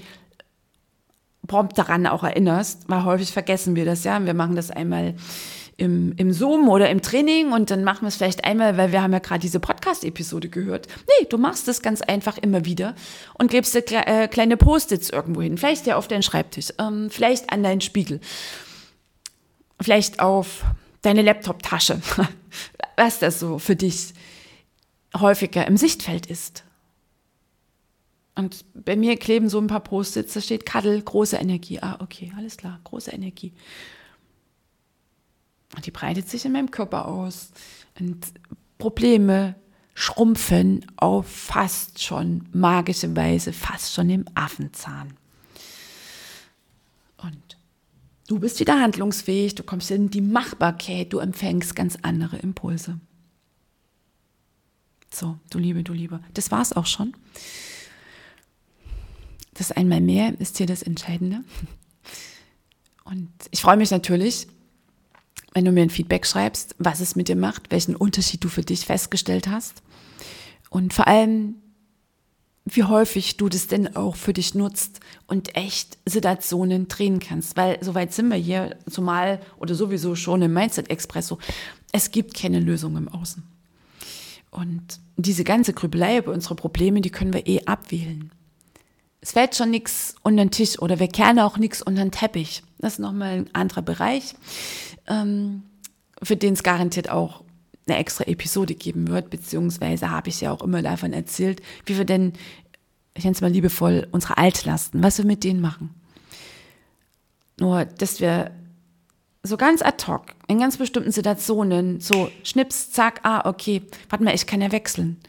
prompt 1.48 1.78
daran 1.78 2.08
auch 2.08 2.24
erinnerst, 2.24 2.84
weil 2.88 3.04
häufig 3.04 3.32
vergessen 3.32 3.76
wir 3.76 3.86
das, 3.86 4.04
ja. 4.04 4.24
Wir 4.24 4.34
machen 4.34 4.56
das 4.56 4.72
einmal 4.72 5.16
im, 5.78 6.14
im 6.18 6.32
Zoom 6.32 6.70
oder 6.70 6.90
im 6.90 7.02
Training 7.02 7.52
und 7.52 7.72
dann 7.72 7.84
machen 7.84 8.02
wir 8.02 8.10
es 8.10 8.16
vielleicht 8.16 8.46
einmal, 8.46 8.78
weil 8.78 8.92
wir 8.92 9.02
haben 9.02 9.14
ja 9.14 9.20
gerade 9.20 9.40
diese 9.40 9.60
Podcast-Episode 9.60 10.50
gehört. 10.50 10.88
Nee, 11.08 11.28
du 11.28 11.38
machst 11.38 11.68
es 11.68 11.82
ganz 11.82 12.02
einfach 12.02 12.38
immer 12.38 12.66
wieder 12.66 12.96
und 13.40 13.50
klebst 13.50 13.74
dir 13.74 14.08
äh, 14.08 14.28
kleine 14.28 14.58
Post-its 14.58 15.10
irgendwo 15.10 15.42
hin. 15.42 15.58
Vielleicht 15.58 15.88
ja 15.88 15.96
auf 15.96 16.08
deinen 16.08 16.24
Schreibtisch, 16.24 16.68
ähm, 16.78 17.10
vielleicht 17.10 17.52
an 17.52 17.64
deinen 17.64 17.82
Spiegel, 17.82 18.20
vielleicht 19.82 20.20
auf 20.20 20.64
deine 21.02 21.24
Laptop-Tasche, 21.24 22.00
was 22.96 23.20
das 23.20 23.40
so 23.40 23.58
für 23.58 23.76
dich 23.76 24.14
häufiger 25.18 25.68
im 25.68 25.78
Sichtfeld 25.78 26.26
ist. 26.26 26.64
Und 28.36 28.66
bei 28.74 28.96
mir 28.96 29.18
kleben 29.18 29.50
so 29.50 29.60
ein 29.60 29.68
paar 29.68 29.82
Post-its, 29.82 30.34
da 30.34 30.42
steht 30.42 30.66
Kaddel, 30.66 31.02
große 31.02 31.36
Energie. 31.36 31.80
Ah, 31.82 31.98
okay, 32.00 32.32
alles 32.38 32.58
klar, 32.58 32.80
große 32.84 33.12
Energie. 33.12 33.54
Und 35.76 35.86
die 35.86 35.92
breitet 35.92 36.30
sich 36.30 36.46
in 36.46 36.54
meinem 36.54 36.72
Körper 36.72 37.08
aus. 37.08 37.52
Und 38.00 38.26
Probleme 38.78 39.56
schrumpfen 39.94 40.86
auf 40.96 41.28
fast 41.28 42.02
schon 42.02 42.48
magische 42.54 43.16
Weise, 43.16 43.54
fast 43.54 43.94
schon 43.94 44.10
im 44.10 44.26
Affenzahn. 44.34 45.14
Und 47.18 47.58
du 48.28 48.40
bist 48.40 48.60
wieder 48.60 48.80
handlungsfähig, 48.80 49.56
du 49.56 49.64
kommst 49.64 49.92
in 49.92 50.10
die 50.10 50.22
Machbarkeit, 50.22 51.14
du 51.14 51.20
empfängst 51.20 51.76
ganz 51.76 51.98
andere 52.02 52.38
Impulse. 52.38 53.00
So, 55.14 55.38
du 55.50 55.60
Liebe, 55.60 55.84
du 55.84 55.94
Liebe. 55.94 56.22
Das 56.34 56.52
war 56.52 56.62
es 56.62 56.74
auch 56.74 56.86
schon. 56.86 57.14
Das 59.54 59.72
einmal 59.72 60.02
mehr 60.02 60.40
ist 60.40 60.58
hier 60.58 60.66
das 60.66 60.82
Entscheidende. 60.82 61.44
Und 63.04 63.30
ich 63.52 63.62
freue 63.62 63.78
mich 63.78 63.92
natürlich, 63.92 64.48
wenn 65.54 65.66
du 65.66 65.72
mir 65.72 65.82
ein 65.82 65.90
Feedback 65.90 66.26
schreibst, 66.26 66.76
was 66.80 67.02
es 67.02 67.16
mit 67.16 67.28
dir 67.28 67.36
macht, 67.36 67.72
welchen 67.72 67.96
Unterschied 67.96 68.44
du 68.44 68.48
für 68.48 68.62
dich 68.62 68.86
festgestellt 68.86 69.48
hast. 69.48 69.84
Und 70.70 70.94
vor 70.94 71.08
allem, 71.08 71.56
wie 72.64 72.84
häufig 72.84 73.36
du 73.36 73.50
das 73.50 73.68
denn 73.68 73.96
auch 73.98 74.16
für 74.16 74.32
dich 74.32 74.56
nutzt 74.56 75.02
und 75.28 75.56
echt 75.56 75.98
Situationen 76.06 76.88
drehen 76.88 77.20
kannst. 77.20 77.58
Weil 77.58 77.84
soweit 77.84 78.14
sind 78.14 78.30
wir 78.30 78.38
hier, 78.38 78.78
zumal 78.90 79.42
oder 79.58 79.76
sowieso 79.76 80.16
schon 80.16 80.42
im 80.42 80.54
Mindset 80.54 80.90
Expresso. 80.90 81.38
Es 81.92 82.12
gibt 82.12 82.34
keine 82.34 82.62
Lösung 82.62 82.96
im 82.96 83.10
Außen. 83.10 83.51
Und 84.52 85.00
diese 85.16 85.44
ganze 85.44 85.74
Grübelei 85.74 86.18
über 86.18 86.34
unsere 86.34 86.56
Probleme, 86.56 87.02
die 87.02 87.10
können 87.10 87.34
wir 87.34 87.48
eh 87.48 87.66
abwählen. 87.66 88.32
Es 89.22 89.32
fällt 89.32 89.56
schon 89.56 89.70
nichts 89.70 90.16
unter 90.24 90.44
den 90.44 90.52
Tisch 90.52 90.80
oder 90.80 91.00
wir 91.00 91.08
kehren 91.08 91.40
auch 91.40 91.58
nichts 91.58 91.82
unter 91.82 92.04
den 92.04 92.12
Teppich. 92.12 92.64
Das 92.80 92.94
ist 92.94 93.00
nochmal 93.00 93.38
ein 93.38 93.50
anderer 93.56 93.82
Bereich, 93.82 94.36
ähm, 95.08 95.64
für 96.22 96.36
den 96.36 96.54
es 96.54 96.64
garantiert 96.64 97.10
auch 97.10 97.44
eine 97.88 97.98
extra 97.98 98.26
Episode 98.26 98.76
geben 98.76 99.08
wird, 99.08 99.30
beziehungsweise 99.30 100.10
habe 100.10 100.30
ich 100.30 100.42
ja 100.42 100.52
auch 100.52 100.62
immer 100.62 100.82
davon 100.82 101.14
erzählt, 101.14 101.62
wie 101.86 101.98
wir 101.98 102.06
denn, 102.06 102.34
ich 103.14 103.24
nenne 103.24 103.36
es 103.36 103.42
mal 103.42 103.52
liebevoll, 103.52 104.08
unsere 104.12 104.38
Altlasten, 104.38 105.04
was 105.04 105.18
wir 105.18 105.26
mit 105.26 105.44
denen 105.44 105.62
machen. 105.62 105.94
Nur, 107.60 107.86
dass 107.86 108.20
wir 108.22 108.52
so 109.44 109.58
ganz 109.58 109.82
ad 109.82 110.06
hoc, 110.08 110.36
in 110.48 110.60
ganz 110.60 110.78
bestimmten 110.78 111.12
Situationen, 111.12 112.00
so 112.00 112.30
schnips, 112.44 112.92
zack, 112.92 113.22
ah, 113.24 113.50
okay, 113.50 113.82
warte 114.10 114.24
mal, 114.24 114.36
ich 114.36 114.46
kann 114.46 114.62
ja 114.62 114.72
wechseln. 114.72 115.20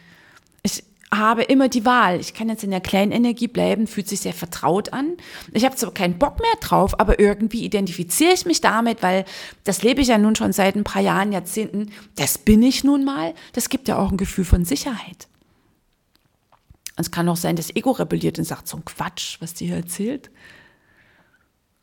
Ich 0.62 0.84
habe 1.14 1.42
immer 1.42 1.68
die 1.68 1.84
Wahl. 1.84 2.20
Ich 2.20 2.32
kann 2.32 2.48
jetzt 2.48 2.64
in 2.64 2.70
der 2.70 2.80
kleinen 2.80 3.12
Energie 3.12 3.48
bleiben, 3.48 3.86
fühlt 3.86 4.08
sich 4.08 4.20
sehr 4.20 4.32
vertraut 4.32 4.92
an. 4.92 5.16
Ich 5.52 5.64
habe 5.64 5.76
zwar 5.76 5.92
keinen 5.92 6.18
Bock 6.18 6.40
mehr 6.40 6.54
drauf, 6.60 6.98
aber 6.98 7.20
irgendwie 7.20 7.64
identifiziere 7.64 8.32
ich 8.32 8.46
mich 8.46 8.60
damit, 8.60 9.02
weil 9.02 9.26
das 9.64 9.82
lebe 9.82 10.00
ich 10.00 10.08
ja 10.08 10.18
nun 10.18 10.34
schon 10.34 10.52
seit 10.52 10.74
ein 10.74 10.84
paar 10.84 11.02
Jahren, 11.02 11.32
Jahrzehnten. 11.32 11.92
Das 12.16 12.38
bin 12.38 12.62
ich 12.62 12.82
nun 12.82 13.04
mal. 13.04 13.34
Das 13.52 13.68
gibt 13.68 13.88
ja 13.88 13.98
auch 13.98 14.10
ein 14.10 14.16
Gefühl 14.16 14.44
von 14.44 14.64
Sicherheit. 14.64 15.28
Es 16.96 17.10
kann 17.10 17.28
auch 17.28 17.36
sein, 17.36 17.56
dass 17.56 17.74
Ego 17.74 17.90
rebelliert 17.90 18.38
und 18.38 18.44
sagt, 18.44 18.68
so 18.68 18.78
ein 18.78 18.84
Quatsch, 18.84 19.36
was 19.40 19.54
die 19.54 19.66
hier 19.66 19.76
erzählt. 19.76 20.30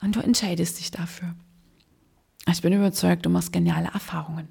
Und 0.02 0.15
du 0.15 0.22
entscheidest 0.22 0.80
dich 0.80 0.92
dafür. 0.92 1.36
Ich 2.47 2.62
bin 2.62 2.73
überzeugt, 2.73 3.25
du 3.25 3.30
machst 3.30 3.52
geniale 3.52 3.89
Erfahrungen. 3.93 4.47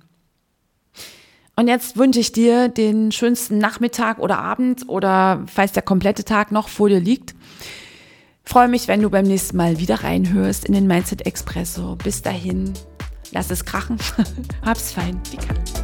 Und 1.56 1.66
jetzt 1.66 1.96
wünsche 1.96 2.20
ich 2.20 2.30
dir 2.30 2.68
den 2.68 3.10
schönsten 3.10 3.58
Nachmittag 3.58 4.20
oder 4.20 4.38
Abend 4.38 4.88
oder 4.88 5.44
falls 5.52 5.72
der 5.72 5.82
komplette 5.82 6.24
Tag 6.24 6.52
noch 6.52 6.68
vor 6.68 6.88
dir 6.88 7.00
liegt. 7.00 7.34
Freue 8.44 8.68
mich, 8.68 8.86
wenn 8.86 9.02
du 9.02 9.10
beim 9.10 9.26
nächsten 9.26 9.56
Mal 9.56 9.78
wieder 9.78 10.04
reinhörst 10.04 10.64
in 10.64 10.72
den 10.72 10.86
Mindset 10.86 11.26
Expresso. 11.26 11.96
Bis 11.96 12.22
dahin, 12.22 12.72
lass 13.32 13.50
es 13.50 13.64
krachen. 13.64 13.98
Hab's 14.64 14.92
fein. 14.92 15.20
Die 15.32 15.36
Katze. 15.36 15.77